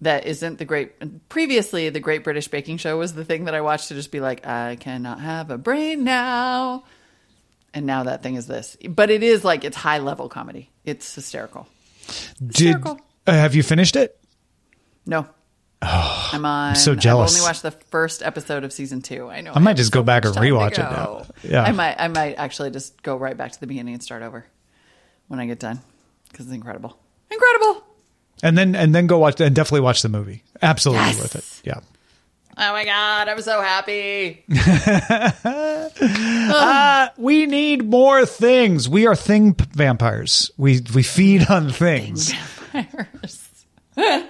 that 0.03 0.27
isn't 0.27 0.59
the 0.59 0.65
great. 0.67 0.93
Previously, 1.31 1.89
the 1.89 2.01
Great 2.01 2.23
British 2.23 2.49
Baking 2.49 2.77
Show 2.77 2.99
was 2.99 3.15
the 3.15 3.25
thing 3.25 3.45
that 3.47 3.55
I 3.55 3.63
watched 3.63 3.89
to 3.89 3.95
just 3.95 4.13
be 4.13 4.21
like, 4.21 4.47
I 4.47 4.77
cannot 4.77 5.21
have 5.21 5.51
a 5.51 5.57
brain 5.57 6.05
now. 6.05 6.85
And 7.73 7.87
now 7.87 8.03
that 8.05 8.23
thing 8.23 8.35
is 8.37 8.47
this, 8.47 8.77
but 8.89 9.11
it 9.11 9.23
is 9.23 9.45
like 9.45 9.65
it's 9.65 9.77
high 9.77 9.99
level 9.99 10.29
comedy. 10.29 10.71
It's 10.85 11.15
hysterical. 11.15 11.67
Did 12.41 12.57
Hysterical. 12.57 13.01
uh, 13.27 13.33
have 13.33 13.55
you 13.55 13.63
finished 13.63 13.97
it? 13.97 14.19
No. 15.07 15.27
I'm 15.83 16.45
on. 16.45 16.75
so 16.77 16.95
jealous. 16.95 17.35
I've 17.35 17.41
only 17.41 17.49
watched 17.49 17.63
the 17.63 17.71
first 17.71 18.23
episode 18.23 18.65
of 18.65 18.73
season 18.73 19.03
two. 19.03 19.29
I 19.31 19.41
know. 19.41 19.53
I 19.55 19.59
might 19.59 19.71
have 19.71 19.77
just 19.79 19.93
so 19.93 20.01
go 20.01 20.03
back 20.03 20.25
and 20.25 20.35
time 20.35 20.43
to 20.45 20.51
rewatch 20.51 20.73
it 20.73 20.79
now. 20.79 21.27
Yeah. 21.43 21.63
I 21.63 21.73
might. 21.73 21.97
I 21.99 22.09
might 22.09 22.35
actually 22.35 22.71
just 22.71 23.03
go 23.03 23.17
right 23.17 23.37
back 23.37 23.53
to 23.53 23.61
the 23.61 23.67
beginning 23.67 23.95
and 23.95 24.03
start 24.03 24.23
over 24.23 24.45
when 25.29 25.41
I 25.41 25.47
get 25.47 25.59
done 25.59 25.81
because 26.31 26.47
it's 26.47 26.55
incredible. 26.55 26.99
Incredible. 27.31 27.83
And 28.43 28.57
then 28.57 28.75
and 28.75 28.95
then 28.95 29.07
go 29.07 29.19
watch 29.19 29.41
and 29.41 29.55
definitely 29.55 29.81
watch 29.81 30.03
the 30.03 30.09
movie. 30.09 30.43
Absolutely 30.63 31.05
Yes. 31.07 31.19
worth 31.21 31.37
it. 31.37 31.61
Yeah. 31.65 31.81
Oh 32.59 32.73
my 32.73 32.85
god! 32.87 33.29
I'm 33.29 33.43
so 33.43 33.61
happy. 33.61 34.45
We 37.19 37.47
need 37.47 37.89
more 37.89 38.27
things. 38.27 38.89
We 38.89 39.07
are 39.07 39.17
thing 39.17 39.55
p- 39.55 39.65
vampires. 39.73 40.51
We 40.57 40.81
we 40.95 41.03
feed 41.03 41.49
on 41.51 41.71
things. 41.71 42.33
Vampires. 42.73 43.49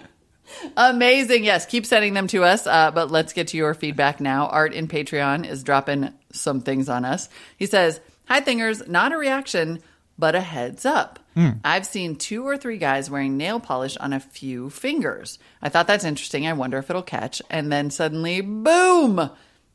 Amazing. 0.76 1.44
Yes, 1.44 1.66
keep 1.66 1.86
sending 1.86 2.14
them 2.14 2.26
to 2.28 2.44
us. 2.44 2.66
Uh, 2.66 2.90
but 2.90 3.10
let's 3.10 3.32
get 3.32 3.48
to 3.48 3.56
your 3.56 3.74
feedback 3.74 4.20
now. 4.20 4.46
Art 4.48 4.72
in 4.72 4.88
Patreon 4.88 5.48
is 5.48 5.62
dropping 5.62 6.12
some 6.32 6.60
things 6.60 6.88
on 6.88 7.04
us. 7.04 7.28
He 7.56 7.66
says, 7.66 8.00
Hi, 8.26 8.40
Thingers. 8.40 8.86
Not 8.88 9.12
a 9.12 9.18
reaction, 9.18 9.82
but 10.18 10.34
a 10.34 10.40
heads 10.40 10.84
up. 10.86 11.18
I've 11.62 11.84
seen 11.84 12.16
two 12.16 12.44
or 12.48 12.56
three 12.56 12.78
guys 12.78 13.10
wearing 13.10 13.36
nail 13.36 13.60
polish 13.60 13.96
on 13.98 14.14
a 14.14 14.20
few 14.20 14.70
fingers. 14.70 15.38
I 15.60 15.68
thought 15.68 15.86
that's 15.86 16.04
interesting. 16.04 16.46
I 16.46 16.54
wonder 16.54 16.78
if 16.78 16.88
it'll 16.88 17.02
catch. 17.02 17.42
And 17.50 17.70
then 17.70 17.90
suddenly, 17.90 18.40
boom! 18.40 19.28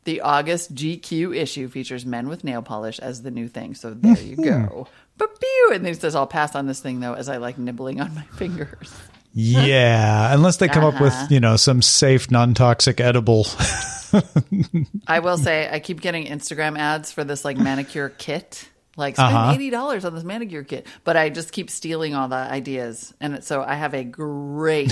The 0.06 0.22
August 0.22 0.74
GQ 0.74 1.38
issue 1.38 1.68
features 1.70 2.04
men 2.04 2.28
with 2.30 2.44
nail 2.44 2.64
polish 2.64 2.98
as 2.98 3.22
the 3.22 3.30
new 3.30 3.48
thing. 3.48 3.76
So 3.76 3.94
there 3.94 4.20
you 4.20 4.38
go. 4.38 4.88
But 5.20 5.40
pew! 5.40 5.72
And 5.76 5.86
then 5.86 5.94
he 5.94 6.00
says, 6.00 6.16
I'll 6.16 6.26
pass 6.26 6.56
on 6.56 6.66
this 6.66 6.80
thing 6.80 7.00
though, 7.00 7.14
as 7.14 7.30
I 7.30 7.38
like 7.38 7.60
nibbling 7.60 8.02
on 8.02 8.16
my 8.16 8.24
fingers. 8.38 8.92
Yeah, 9.34 10.34
unless 10.34 10.58
they 10.58 10.68
come 10.68 10.84
up 10.84 10.96
Uh-huh. 10.96 11.04
with, 11.22 11.32
you 11.32 11.40
know, 11.40 11.58
some 11.58 11.84
safe 11.84 12.32
non-toxic 12.32 13.00
edible. 13.00 13.46
I 15.08 15.20
will 15.20 15.38
say 15.38 15.70
I 15.72 15.80
keep 15.80 16.02
getting 16.02 16.26
Instagram 16.26 16.78
ads 16.78 17.12
for 17.12 17.24
this 17.24 17.46
like 17.46 17.58
manicure 17.58 18.10
kit. 18.10 18.68
Like 18.98 19.16
spend 19.16 19.34
Uh-huh. 19.36 19.54
eighty 19.54 19.70
dollars 19.70 20.04
on 20.04 20.14
this 20.14 20.24
manicure 20.26 20.64
kit, 20.64 20.86
but 21.06 21.16
I 21.16 21.30
just 21.30 21.52
keep 21.54 21.70
stealing 21.70 22.14
all 22.14 22.28
the 22.28 22.36
ideas, 22.36 23.14
and 23.22 23.42
so 23.44 23.64
I 23.64 23.76
have 23.76 23.94
a 23.94 24.04
great 24.04 24.92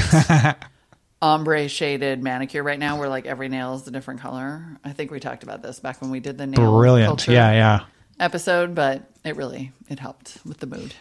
ombre 1.22 1.68
shaded 1.68 2.24
manicure 2.24 2.64
right 2.64 2.80
now, 2.80 2.98
where 2.98 3.10
like 3.10 3.26
every 3.26 3.50
nail 3.50 3.76
is 3.76 3.86
a 3.88 3.92
different 3.92 4.22
color. 4.22 4.78
I 4.86 4.94
think 4.94 5.12
we 5.12 5.20
talked 5.20 5.44
about 5.44 5.62
this 5.62 5.80
back 5.82 6.02
when 6.02 6.12
we 6.12 6.20
did 6.22 6.38
the 6.38 6.48
nail 6.48 6.78
Brilliant. 6.78 7.28
Yeah, 7.28 7.52
yeah. 7.52 7.80
episode, 8.20 8.74
but 8.74 9.04
it 9.26 9.36
really 9.36 9.72
it 9.90 10.00
helped 10.00 10.38
with 10.46 10.60
the 10.60 10.68
mood. 10.68 10.94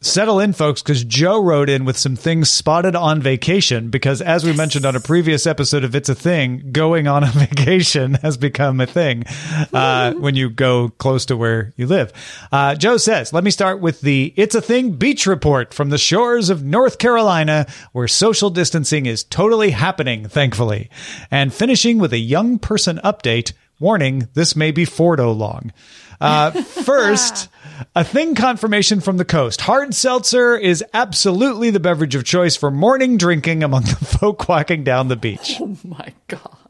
Settle 0.00 0.38
in, 0.38 0.52
folks, 0.52 0.80
because 0.80 1.02
Joe 1.02 1.42
wrote 1.42 1.68
in 1.68 1.84
with 1.84 1.98
some 1.98 2.14
things 2.14 2.48
spotted 2.48 2.94
on 2.94 3.20
vacation. 3.20 3.90
Because 3.90 4.22
as 4.22 4.44
we 4.44 4.52
mentioned 4.52 4.86
on 4.86 4.94
a 4.94 5.00
previous 5.00 5.44
episode 5.44 5.82
of 5.82 5.92
It's 5.96 6.08
a 6.08 6.14
Thing, 6.14 6.70
going 6.70 7.08
on 7.08 7.24
a 7.24 7.26
vacation 7.32 8.14
has 8.14 8.36
become 8.36 8.80
a 8.80 8.86
thing 8.86 9.24
uh, 9.72 10.12
when 10.12 10.36
you 10.36 10.50
go 10.50 10.90
close 10.90 11.26
to 11.26 11.36
where 11.36 11.72
you 11.76 11.88
live. 11.88 12.12
Uh, 12.52 12.76
Joe 12.76 12.96
says, 12.96 13.32
let 13.32 13.42
me 13.42 13.50
start 13.50 13.80
with 13.80 14.00
the 14.00 14.32
It's 14.36 14.54
a 14.54 14.62
Thing 14.62 14.92
beach 14.92 15.26
report 15.26 15.74
from 15.74 15.90
the 15.90 15.98
shores 15.98 16.48
of 16.48 16.62
North 16.62 16.98
Carolina, 16.98 17.66
where 17.90 18.06
social 18.06 18.50
distancing 18.50 19.06
is 19.06 19.24
totally 19.24 19.70
happening, 19.72 20.28
thankfully. 20.28 20.90
And 21.28 21.52
finishing 21.52 21.98
with 21.98 22.12
a 22.12 22.18
young 22.18 22.60
person 22.60 23.00
update. 23.02 23.52
Warning, 23.80 24.28
this 24.34 24.54
may 24.54 24.70
be 24.70 24.84
Fordo 24.84 25.36
long. 25.36 25.72
Uh, 26.20 26.50
first, 26.62 27.48
a 27.94 28.04
thing 28.04 28.34
confirmation 28.34 29.00
from 29.00 29.16
the 29.16 29.24
coast. 29.24 29.62
Hard 29.62 29.94
seltzer 29.94 30.56
is 30.56 30.84
absolutely 30.92 31.70
the 31.70 31.80
beverage 31.80 32.14
of 32.14 32.24
choice 32.24 32.56
for 32.56 32.70
morning 32.70 33.16
drinking 33.16 33.62
among 33.62 33.82
the 33.84 33.96
folk 34.18 34.48
walking 34.48 34.84
down 34.84 35.08
the 35.08 35.16
beach. 35.16 35.56
Oh 35.60 35.76
my 35.84 36.12
god! 36.28 36.67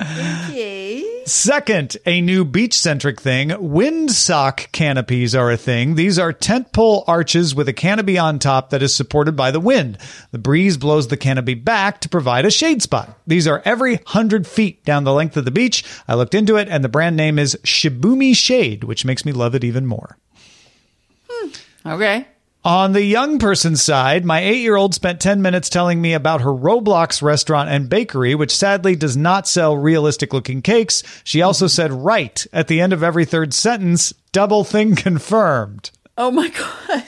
Okay. 0.00 1.24
Second, 1.26 1.96
a 2.06 2.20
new 2.20 2.44
beach 2.44 2.74
centric 2.74 3.20
thing. 3.20 3.50
Windsock 3.50 4.72
canopies 4.72 5.34
are 5.34 5.50
a 5.50 5.56
thing. 5.56 5.94
These 5.94 6.18
are 6.18 6.32
tent 6.32 6.72
pole 6.72 7.04
arches 7.06 7.54
with 7.54 7.68
a 7.68 7.72
canopy 7.72 8.18
on 8.18 8.38
top 8.38 8.70
that 8.70 8.82
is 8.82 8.94
supported 8.94 9.36
by 9.36 9.50
the 9.50 9.60
wind. 9.60 9.98
The 10.32 10.38
breeze 10.38 10.76
blows 10.76 11.08
the 11.08 11.16
canopy 11.16 11.54
back 11.54 12.00
to 12.00 12.08
provide 12.08 12.46
a 12.46 12.50
shade 12.50 12.82
spot. 12.82 13.16
These 13.26 13.46
are 13.46 13.62
every 13.64 14.00
hundred 14.06 14.46
feet 14.46 14.84
down 14.84 15.04
the 15.04 15.12
length 15.12 15.36
of 15.36 15.44
the 15.44 15.50
beach. 15.50 15.84
I 16.08 16.14
looked 16.14 16.34
into 16.34 16.56
it 16.56 16.68
and 16.68 16.82
the 16.82 16.88
brand 16.88 17.16
name 17.16 17.38
is 17.38 17.56
Shibumi 17.64 18.34
Shade, 18.34 18.84
which 18.84 19.04
makes 19.04 19.24
me 19.24 19.32
love 19.32 19.54
it 19.54 19.64
even 19.64 19.86
more. 19.86 20.16
Hmm. 21.28 21.48
Okay. 21.86 22.26
On 22.62 22.92
the 22.92 23.02
young 23.02 23.38
person's 23.38 23.82
side, 23.82 24.26
my 24.26 24.40
eight 24.40 24.60
year 24.60 24.76
old 24.76 24.94
spent 24.94 25.18
10 25.18 25.40
minutes 25.40 25.70
telling 25.70 26.00
me 26.00 26.12
about 26.12 26.42
her 26.42 26.50
Roblox 26.50 27.22
restaurant 27.22 27.70
and 27.70 27.88
bakery, 27.88 28.34
which 28.34 28.54
sadly 28.54 28.94
does 28.94 29.16
not 29.16 29.48
sell 29.48 29.76
realistic 29.76 30.34
looking 30.34 30.60
cakes. 30.60 31.02
She 31.24 31.40
also 31.40 31.66
said, 31.68 31.90
right 31.90 32.46
at 32.52 32.68
the 32.68 32.82
end 32.82 32.92
of 32.92 33.02
every 33.02 33.24
third 33.24 33.54
sentence, 33.54 34.12
double 34.32 34.62
thing 34.64 34.94
confirmed. 34.96 35.90
Oh 36.18 36.30
my 36.30 36.48
god. 36.50 37.04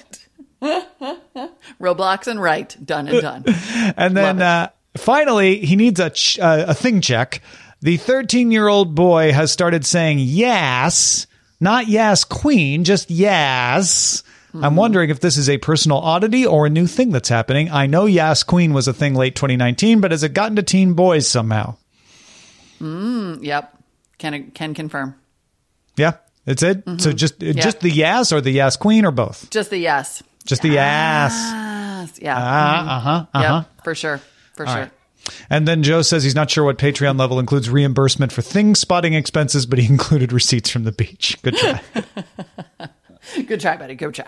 Roblox 1.81 2.29
and 2.29 2.41
right, 2.41 2.75
done 2.83 3.09
and 3.09 3.21
done. 3.21 3.45
And 3.97 4.17
then 4.17 4.41
uh, 4.41 4.71
finally, 4.97 5.59
he 5.59 5.77
needs 5.77 6.01
a, 6.01 6.09
ch- 6.11 6.39
uh, 6.39 6.65
a 6.69 6.75
thing 6.75 7.03
check. 7.03 7.43
The 7.83 7.99
13 7.99 8.51
year 8.51 8.69
old 8.69 8.95
boy 8.95 9.33
has 9.33 9.53
started 9.53 9.85
saying 9.85 10.21
yes, 10.21 11.27
not 11.61 11.89
yes, 11.89 12.25
queen, 12.25 12.85
just 12.85 13.11
yes. 13.11 14.23
I'm 14.55 14.77
wondering 14.77 15.09
if 15.11 15.21
this 15.21 15.37
is 15.39 15.49
a 15.49 15.57
personal 15.59 15.99
oddity 15.99 16.45
or 16.47 16.67
a 16.67 16.71
new 16.71 16.87
thing 16.87 17.11
that's 17.11 17.29
happening. 17.31 17.71
I 17.71 17.87
know 17.87 18.05
Yas 18.07 18.43
Queen 18.43 18.73
was 18.75 18.87
a 18.89 18.93
thing 18.93 19.15
late 19.15 19.35
2019, 19.35 20.01
but 20.01 20.11
has 20.11 20.23
it 20.23 20.35
gotten 20.35 20.57
to 20.57 20.63
teen 20.63 20.93
boys 20.95 21.27
somehow? 21.27 21.77
Mm, 22.81 23.43
Yep. 23.43 23.79
Can 24.19 24.51
can 24.53 24.75
confirm. 24.75 25.15
Yeah, 25.97 26.13
that's 26.45 26.63
it. 26.63 26.85
So 26.99 27.13
just 27.13 27.41
just 27.41 27.81
the 27.81 27.91
Yas 27.91 28.33
or 28.33 28.41
the 28.41 28.51
Yas 28.53 28.77
Queen 28.77 29.05
or 29.05 29.11
both? 29.11 29.51
Just 29.51 29.71
the 29.71 29.79
yes. 29.79 30.23
Just 30.45 30.63
the 30.63 30.69
Yas. 30.71 31.33
Yeah. 32.21 32.37
Uh 32.37 33.01
huh. 33.01 33.27
Uh 33.33 33.39
huh. 33.41 33.41
Yep. 33.75 33.85
For 33.85 33.95
sure. 33.95 34.21
For 34.55 34.67
sure. 34.67 34.75
right. 34.77 34.91
And 35.51 35.67
then 35.69 35.83
Joe 35.83 36.03
says 36.03 36.25
he's 36.25 36.35
not 36.35 36.51
sure 36.51 36.65
what 36.65 36.79
Patreon 36.79 37.19
level 37.19 37.39
includes 37.41 37.71
reimbursement 37.71 38.33
for 38.33 38.43
thing 38.43 38.75
spotting 38.75 39.15
expenses, 39.15 39.67
but 39.67 39.79
he 39.79 39.87
included 39.93 40.33
receipts 40.33 40.69
from 40.71 40.85
the 40.85 40.93
beach. 40.93 41.37
Good 41.43 41.57
try. 41.57 41.81
Good 43.47 43.61
try, 43.61 43.77
buddy. 43.77 43.95
Go 43.95 44.11
try. 44.11 44.27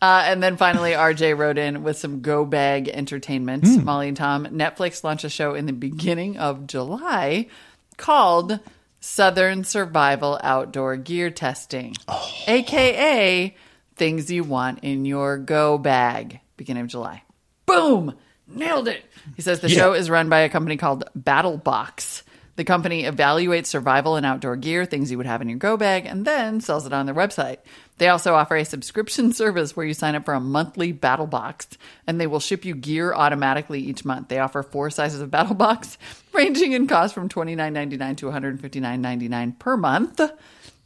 Uh, 0.00 0.22
and 0.26 0.42
then 0.42 0.56
finally, 0.56 0.90
RJ 0.92 1.36
wrote 1.36 1.58
in 1.58 1.82
with 1.82 1.98
some 1.98 2.20
go 2.22 2.44
bag 2.44 2.88
entertainment. 2.88 3.64
Hmm. 3.64 3.84
Molly 3.84 4.08
and 4.08 4.16
Tom, 4.16 4.46
Netflix 4.46 5.04
launched 5.04 5.24
a 5.24 5.28
show 5.28 5.54
in 5.54 5.66
the 5.66 5.72
beginning 5.72 6.38
of 6.38 6.66
July 6.66 7.48
called 7.96 8.58
Southern 9.00 9.64
Survival 9.64 10.38
Outdoor 10.42 10.96
Gear 10.96 11.30
Testing, 11.30 11.94
Oh. 12.08 12.30
aka 12.46 13.54
things 13.96 14.30
you 14.30 14.44
want 14.44 14.80
in 14.82 15.04
your 15.04 15.38
go 15.38 15.76
bag. 15.78 16.40
Beginning 16.56 16.82
of 16.84 16.88
July. 16.88 17.22
Boom! 17.66 18.14
Nailed 18.46 18.88
it. 18.88 19.04
He 19.36 19.42
says 19.42 19.60
the 19.60 19.68
show 19.68 19.92
is 19.94 20.10
run 20.10 20.28
by 20.28 20.40
a 20.40 20.48
company 20.48 20.76
called 20.76 21.04
Battle 21.14 21.56
Box. 21.56 22.22
The 22.62 22.66
company 22.66 23.02
evaluates 23.02 23.66
survival 23.66 24.14
and 24.14 24.24
outdoor 24.24 24.54
gear, 24.54 24.84
things 24.84 25.10
you 25.10 25.16
would 25.16 25.26
have 25.26 25.42
in 25.42 25.48
your 25.48 25.58
go 25.58 25.76
bag, 25.76 26.06
and 26.06 26.24
then 26.24 26.60
sells 26.60 26.86
it 26.86 26.92
on 26.92 27.06
their 27.06 27.14
website. 27.16 27.56
They 27.98 28.06
also 28.06 28.34
offer 28.34 28.54
a 28.54 28.64
subscription 28.64 29.32
service 29.32 29.74
where 29.74 29.84
you 29.84 29.94
sign 29.94 30.14
up 30.14 30.24
for 30.24 30.34
a 30.34 30.38
monthly 30.38 30.92
battle 30.92 31.26
box 31.26 31.66
and 32.06 32.20
they 32.20 32.28
will 32.28 32.38
ship 32.38 32.64
you 32.64 32.76
gear 32.76 33.14
automatically 33.14 33.80
each 33.80 34.04
month. 34.04 34.28
They 34.28 34.38
offer 34.38 34.62
four 34.62 34.90
sizes 34.90 35.20
of 35.20 35.28
battle 35.28 35.56
box, 35.56 35.98
ranging 36.32 36.70
in 36.70 36.86
cost 36.86 37.14
from 37.14 37.28
$29.99 37.28 38.18
to 38.18 38.26
$159.99 38.26 39.58
per 39.58 39.76
month. 39.76 40.20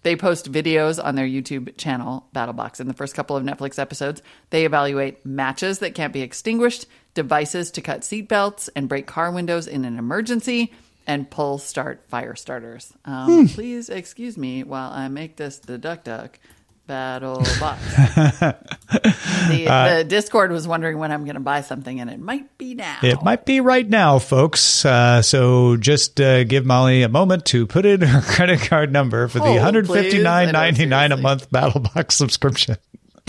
They 0.02 0.16
post 0.16 0.50
videos 0.50 0.98
on 1.04 1.14
their 1.14 1.26
YouTube 1.26 1.76
channel, 1.76 2.26
Battlebox. 2.34 2.80
In 2.80 2.88
the 2.88 2.94
first 2.94 3.14
couple 3.14 3.36
of 3.36 3.44
Netflix 3.44 3.78
episodes, 3.78 4.22
they 4.48 4.64
evaluate 4.64 5.26
matches 5.26 5.80
that 5.80 5.94
can't 5.94 6.14
be 6.14 6.22
extinguished, 6.22 6.86
devices 7.12 7.70
to 7.72 7.82
cut 7.82 8.00
seatbelts 8.00 8.70
and 8.74 8.88
break 8.88 9.06
car 9.06 9.30
windows 9.30 9.66
in 9.66 9.84
an 9.84 9.98
emergency, 9.98 10.72
and 11.06 11.30
pull 11.30 11.58
start 11.58 12.04
fire 12.08 12.34
starters. 12.34 12.92
Um, 13.04 13.48
Please 13.48 13.88
excuse 13.88 14.36
me 14.36 14.64
while 14.64 14.90
I 14.90 15.08
make 15.08 15.36
this 15.36 15.58
the 15.58 15.78
Duck 15.78 16.04
Duck 16.04 16.38
Battle 16.86 17.36
Box. 17.60 17.82
the, 17.96 19.64
the 19.98 20.04
Discord 20.06 20.52
was 20.52 20.68
wondering 20.68 20.98
when 20.98 21.10
I'm 21.12 21.24
going 21.24 21.34
to 21.34 21.40
buy 21.40 21.60
something, 21.62 22.00
and 22.00 22.08
it 22.10 22.20
might 22.20 22.56
be 22.58 22.74
now. 22.74 22.98
It 23.02 23.22
might 23.22 23.44
be 23.44 23.60
right 23.60 23.88
now, 23.88 24.18
folks. 24.18 24.84
Uh, 24.84 25.22
so 25.22 25.76
just 25.76 26.20
uh, 26.20 26.44
give 26.44 26.64
Molly 26.64 27.02
a 27.02 27.08
moment 27.08 27.44
to 27.46 27.66
put 27.66 27.86
in 27.86 28.02
her 28.02 28.20
credit 28.34 28.60
card 28.60 28.92
number 28.92 29.28
for 29.28 29.38
the 29.38 29.60
Hold, 29.60 29.74
know, 29.74 29.82
$159.99 29.82 31.12
a 31.12 31.16
month 31.16 31.50
battle 31.50 31.80
box 31.80 32.14
subscription. 32.14 32.76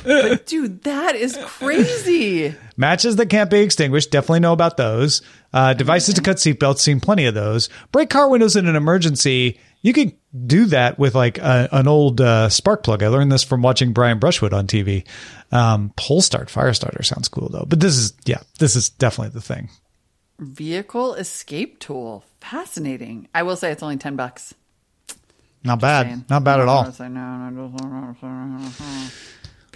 But 0.04 0.46
dude, 0.46 0.84
that 0.84 1.16
is 1.16 1.38
crazy. 1.44 2.56
Matches 2.78 3.16
that 3.18 3.28
can't 3.30 3.50
be 3.50 3.60
extinguished, 3.60 4.12
definitely 4.12 4.40
know 4.40 4.54
about 4.54 4.78
those. 4.78 5.22
Uh, 5.54 5.74
devices 5.74 6.16
to 6.16 6.22
cut 6.22 6.38
seatbelts, 6.38 6.80
seen 6.80 7.00
plenty 7.00 7.26
of 7.26 7.34
those. 7.34 7.70
Break 7.92 8.10
car 8.10 8.30
windows 8.30 8.56
in 8.56 8.68
an 8.68 8.76
emergency. 8.76 9.60
You 9.82 9.94
could 9.94 10.14
do 10.46 10.66
that 10.66 11.00
with 11.00 11.16
like 11.16 11.38
a, 11.40 11.70
an 11.72 11.88
old 11.88 12.22
uh, 12.22 12.50
spark 12.50 12.84
plug. 12.84 13.04
I 13.04 13.08
learned 13.08 13.32
this 13.32 13.44
from 13.44 13.62
watching 13.62 13.94
Brian 13.94 14.20
Brushwood 14.20 14.54
on 14.54 14.68
TV. 14.68 15.06
Um, 15.52 15.94
pole 15.96 16.22
start, 16.22 16.50
fire 16.50 16.74
starter 16.74 17.04
sounds 17.04 17.28
cool 17.28 17.50
though. 17.50 17.66
But 17.68 17.80
this 17.80 17.98
is, 17.98 18.14
yeah, 18.26 18.42
this 18.60 18.76
is 18.76 18.90
definitely 18.90 19.34
the 19.34 19.42
thing. 19.42 19.70
Vehicle 20.40 21.16
escape 21.16 21.80
tool. 21.80 22.24
Fascinating. 22.42 23.28
I 23.34 23.44
will 23.44 23.56
say 23.56 23.72
it's 23.72 23.82
only 23.82 23.98
10 23.98 24.16
bucks. 24.16 24.54
Not 25.64 25.80
bad. 25.82 26.30
Not 26.30 26.44
bad 26.44 26.60
at 26.60 26.68
all. 26.68 26.84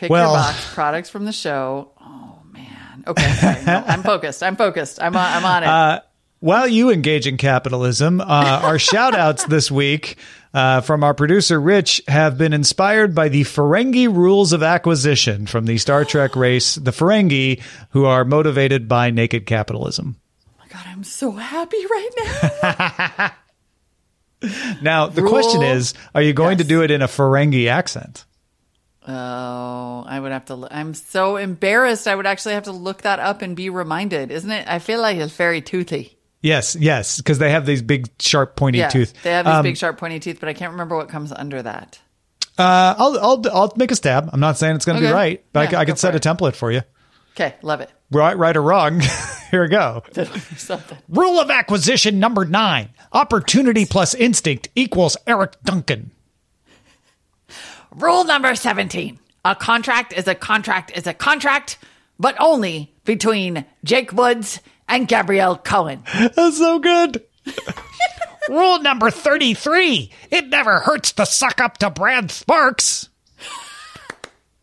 Pick 0.01 0.09
Well- 0.09 0.31
your 0.31 0.39
box 0.41 0.73
products 0.73 1.09
from 1.11 1.25
the 1.25 1.31
show. 1.31 1.91
Oh 2.01 2.39
man. 2.51 3.03
Okay, 3.05 3.31
sorry. 3.33 3.63
No, 3.65 3.83
I'm 3.87 4.01
focused. 4.01 4.41
I'm 4.41 4.55
focused. 4.55 4.99
I'm 4.99 5.15
on, 5.15 5.31
I'm 5.31 5.45
on 5.45 5.61
it. 5.63 5.67
Uh, 5.67 5.99
While 6.39 6.67
you 6.67 6.89
engage 6.89 7.27
in 7.27 7.37
capitalism, 7.37 8.19
uh, 8.19 8.23
our 8.63 8.79
shout 8.79 9.13
outs 9.13 9.45
this 9.45 9.69
week 9.69 10.17
uh, 10.55 10.81
from 10.81 11.03
our 11.03 11.13
producer 11.13 11.61
Rich 11.61 12.01
have 12.07 12.35
been 12.35 12.51
inspired 12.51 13.13
by 13.13 13.29
the 13.29 13.43
Ferengi 13.43 14.07
rules 14.07 14.53
of 14.53 14.63
acquisition 14.63 15.45
from 15.45 15.67
the 15.67 15.77
Star 15.77 16.03
Trek 16.03 16.35
race, 16.35 16.73
the 16.73 16.89
Ferengi, 16.89 17.61
who 17.91 18.05
are 18.05 18.25
motivated 18.25 18.87
by 18.87 19.11
naked 19.11 19.45
capitalism. 19.45 20.15
Oh 20.49 20.53
my 20.57 20.67
God, 20.67 20.83
I'm 20.87 21.03
so 21.03 21.29
happy 21.33 21.85
right 21.85 22.09
now. 23.21 23.31
Now, 24.81 25.05
the 25.05 25.21
question 25.21 25.61
is 25.61 25.93
are 26.15 26.21
you 26.23 26.33
going 26.33 26.57
to 26.57 26.63
do 26.63 26.81
it 26.81 26.89
in 26.89 27.03
a 27.03 27.07
Ferengi 27.07 27.67
accent? 27.69 28.25
Oh, 29.07 30.03
I 30.07 30.19
would 30.19 30.31
have 30.31 30.45
to. 30.45 30.55
look- 30.55 30.73
I'm 30.73 30.93
so 30.93 31.37
embarrassed. 31.37 32.07
I 32.07 32.15
would 32.15 32.25
actually 32.27 32.53
have 32.55 32.63
to 32.63 32.71
look 32.71 33.01
that 33.03 33.19
up 33.19 33.41
and 33.41 33.55
be 33.55 33.69
reminded, 33.69 34.31
isn't 34.31 34.51
it? 34.51 34.67
I 34.67 34.79
feel 34.79 35.01
like 35.01 35.17
it's 35.17 35.33
very 35.35 35.61
toothy. 35.61 36.17
Yes, 36.41 36.75
yes, 36.79 37.17
because 37.17 37.37
they 37.37 37.51
have 37.51 37.65
these 37.67 37.81
big, 37.83 38.09
sharp, 38.19 38.55
pointy 38.55 38.79
Yeah, 38.79 38.89
tooth. 38.89 39.13
they 39.23 39.31
have 39.31 39.45
these 39.45 39.53
Um, 39.53 39.63
big, 39.63 39.77
sharp, 39.77 39.97
pointy 39.99 40.19
teeth, 40.19 40.39
but 40.39 40.49
I 40.49 40.53
can't 40.53 40.71
remember 40.71 40.95
what 40.97 41.07
comes 41.07 41.31
under 41.31 41.61
that. 41.61 41.99
Uh, 42.57 42.95
I'll, 42.97 43.19
I'll, 43.19 43.43
I'll 43.53 43.73
make 43.75 43.91
a 43.91 43.95
stab. 43.95 44.29
I'm 44.33 44.39
not 44.39 44.57
saying 44.57 44.75
it's 44.75 44.85
going 44.85 44.99
to 44.99 45.07
be 45.07 45.11
right, 45.11 45.43
but 45.53 45.59
I 45.67 45.71
Yeah, 45.71 45.79
I, 45.79 45.85
go 45.85 45.91
could 45.91 45.99
set 45.99 46.11
for 46.11 46.17
a 46.17 46.19
template 46.19 46.55
for 46.55 46.71
you. 46.71 46.81
Okay, 47.35 47.55
love 47.61 47.79
it. 47.81 47.89
Right, 48.11 48.37
right 48.37 48.57
or 48.57 48.61
wrong. 48.61 48.99
Here 49.51 49.61
we 49.61 49.69
go. 49.69 50.03
Rule 51.09 51.39
of 51.39 51.49
acquisition 51.49 52.19
number 52.19 52.43
nine 52.45 52.89
opportunity 53.13 53.85
plus 53.85 54.13
instinct 54.15 54.69
equals 54.75 55.15
Eric 55.27 55.53
Duncan. 55.63 56.11
Rule 57.95 58.23
number 58.23 58.55
17. 58.55 59.19
A 59.43 59.55
contract 59.55 60.13
is 60.13 60.27
a 60.27 60.35
contract 60.35 60.91
is 60.95 61.07
a 61.07 61.13
contract, 61.13 61.77
but 62.19 62.35
only 62.39 62.93
between 63.05 63.65
Jake 63.83 64.13
Woods 64.13 64.59
and 64.87 65.07
Gabrielle 65.07 65.57
Cohen. 65.57 66.03
That's 66.13 66.57
so 66.57 66.79
good. 66.79 67.23
Rule 68.49 68.79
number 68.79 69.11
33 69.11 70.11
it 70.29 70.47
never 70.47 70.79
hurts 70.79 71.11
to 71.13 71.25
suck 71.25 71.59
up 71.59 71.77
to 71.79 71.89
Brad 71.89 72.31
Sparks. 72.31 73.09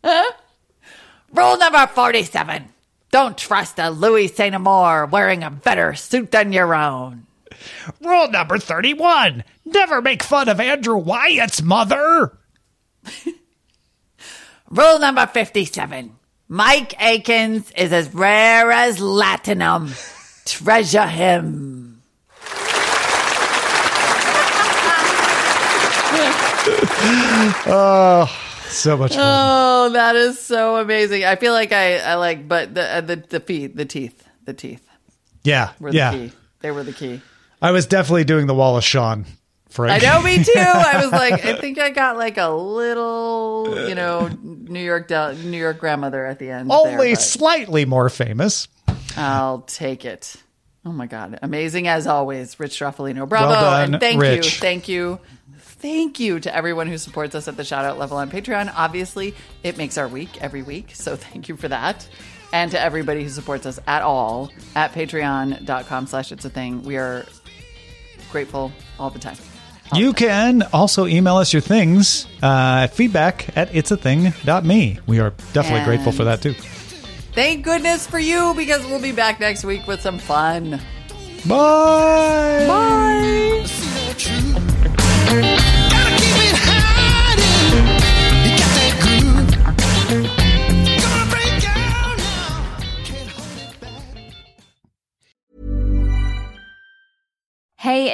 Huh? 0.03 0.31
Rule 1.33 1.57
number 1.57 1.85
47. 1.85 2.65
Don't 3.11 3.37
trust 3.37 3.79
a 3.79 3.89
Louis 3.89 4.27
St. 4.27 4.55
Amour 4.55 5.05
wearing 5.07 5.43
a 5.43 5.49
better 5.49 5.93
suit 5.93 6.31
than 6.31 6.53
your 6.53 6.73
own. 6.73 7.25
Rule 8.01 8.29
number 8.29 8.57
31 8.57 9.43
never 9.65 10.01
make 10.01 10.23
fun 10.23 10.49
of 10.49 10.59
Andrew 10.59 10.97
Wyatt's 10.97 11.61
mother. 11.61 12.38
Rule 14.69 14.99
number 14.99 15.25
57. 15.25 16.15
Mike 16.47 16.95
Akins 17.01 17.71
is 17.71 17.93
as 17.93 18.13
rare 18.13 18.71
as 18.71 18.99
latinum. 18.99 19.93
Treasure 20.45 21.07
him. 21.07 22.01
oh 27.67 28.27
So 28.67 28.97
much 28.97 29.15
fun. 29.15 29.21
Oh, 29.21 29.89
that 29.93 30.15
is 30.15 30.39
so 30.39 30.77
amazing. 30.77 31.23
I 31.25 31.35
feel 31.35 31.53
like 31.53 31.71
I, 31.71 31.97
I 31.97 32.15
like, 32.15 32.47
but 32.47 32.75
the, 32.75 32.83
uh, 32.83 33.01
the, 33.01 33.15
the 33.15 33.39
feet, 33.39 33.75
the 33.75 33.85
teeth, 33.85 34.27
the 34.45 34.53
teeth 34.53 34.87
yeah, 35.43 35.71
were 35.79 35.91
the 35.91 35.97
yeah. 35.97 36.11
key. 36.11 36.31
They 36.61 36.71
were 36.71 36.83
the 36.83 36.93
key. 36.93 37.21
I 37.61 37.71
was 37.71 37.85
definitely 37.85 38.23
doing 38.23 38.47
the 38.47 38.53
Wallace 38.53 38.85
Shawn. 38.85 39.25
For 39.69 39.87
I 39.87 39.99
know, 39.99 40.21
me 40.21 40.37
too. 40.43 40.53
I 40.55 41.01
was 41.03 41.11
like, 41.11 41.45
I 41.45 41.55
think 41.59 41.77
I 41.77 41.91
got 41.91 42.17
like 42.17 42.37
a 42.37 42.49
little, 42.49 43.87
you 43.87 43.95
know, 43.95 44.27
New 44.41 44.79
York, 44.83 45.07
Del- 45.07 45.35
New 45.35 45.57
York 45.57 45.79
grandmother 45.79 46.25
at 46.25 46.39
the 46.39 46.49
end. 46.49 46.71
Only 46.71 47.07
there, 47.09 47.15
slightly 47.15 47.85
more 47.85 48.09
famous. 48.09 48.67
I'll 49.15 49.61
take 49.61 50.05
it. 50.05 50.35
Oh 50.85 50.91
my 50.91 51.05
god, 51.07 51.37
amazing 51.41 51.87
as 51.87 52.07
always, 52.07 52.59
Rich 52.59 52.79
Struffolino. 52.79 53.27
Bravo, 53.27 53.49
Well 53.49 53.61
done, 53.61 53.93
and 53.95 54.01
thank 54.01 54.23
you, 54.23 54.41
thank 54.41 54.87
you, 54.87 55.19
thank 55.59 56.19
you 56.19 56.39
to 56.39 56.55
everyone 56.55 56.87
who 56.87 56.97
supports 56.97 57.35
us 57.35 57.47
at 57.47 57.57
the 57.57 57.65
shout 57.65 57.85
out 57.85 57.99
level 57.99 58.17
on 58.17 58.31
Patreon. 58.31 58.73
Obviously, 58.75 59.35
it 59.61 59.77
makes 59.77 59.97
our 59.97 60.07
week 60.07 60.41
every 60.41 60.63
week, 60.63 60.91
so 60.95 61.15
thank 61.15 61.49
you 61.49 61.57
for 61.57 61.67
that. 61.67 62.07
And 62.53 62.71
to 62.71 62.79
everybody 62.79 63.21
who 63.23 63.29
supports 63.29 63.65
us 63.67 63.79
at 63.85 64.01
all 64.01 64.51
at 64.75 64.93
patreon.com 64.93 66.07
slash 66.07 66.31
it's 66.31 66.45
a 66.45 66.49
thing. 66.49 66.81
We 66.83 66.97
are 66.97 67.25
grateful 68.31 68.71
all 68.97 69.09
the 69.11 69.19
time. 69.19 69.35
You 69.93 70.13
can 70.13 70.61
also 70.73 71.07
email 71.07 71.37
us 71.37 71.51
your 71.51 71.61
things, 71.61 72.27
uh, 72.43 72.87
feedback 72.87 73.47
at 73.57 73.71
it'sathing.me. 73.73 74.99
We 75.07 75.19
are 75.19 75.31
definitely 75.53 75.79
And- 75.79 75.85
grateful 75.85 76.11
for 76.11 76.23
that 76.25 76.41
too. 76.41 76.53
Thank 77.33 77.63
goodness 77.63 78.05
for 78.05 78.19
you 78.19 78.53
because 78.55 78.85
we'll 78.85 79.01
be 79.01 79.11
back 79.11 79.39
next 79.39 79.63
week 79.63 79.87
with 79.87 80.01
some 80.01 80.19
fun. 80.19 80.79
Bye. 81.45 82.58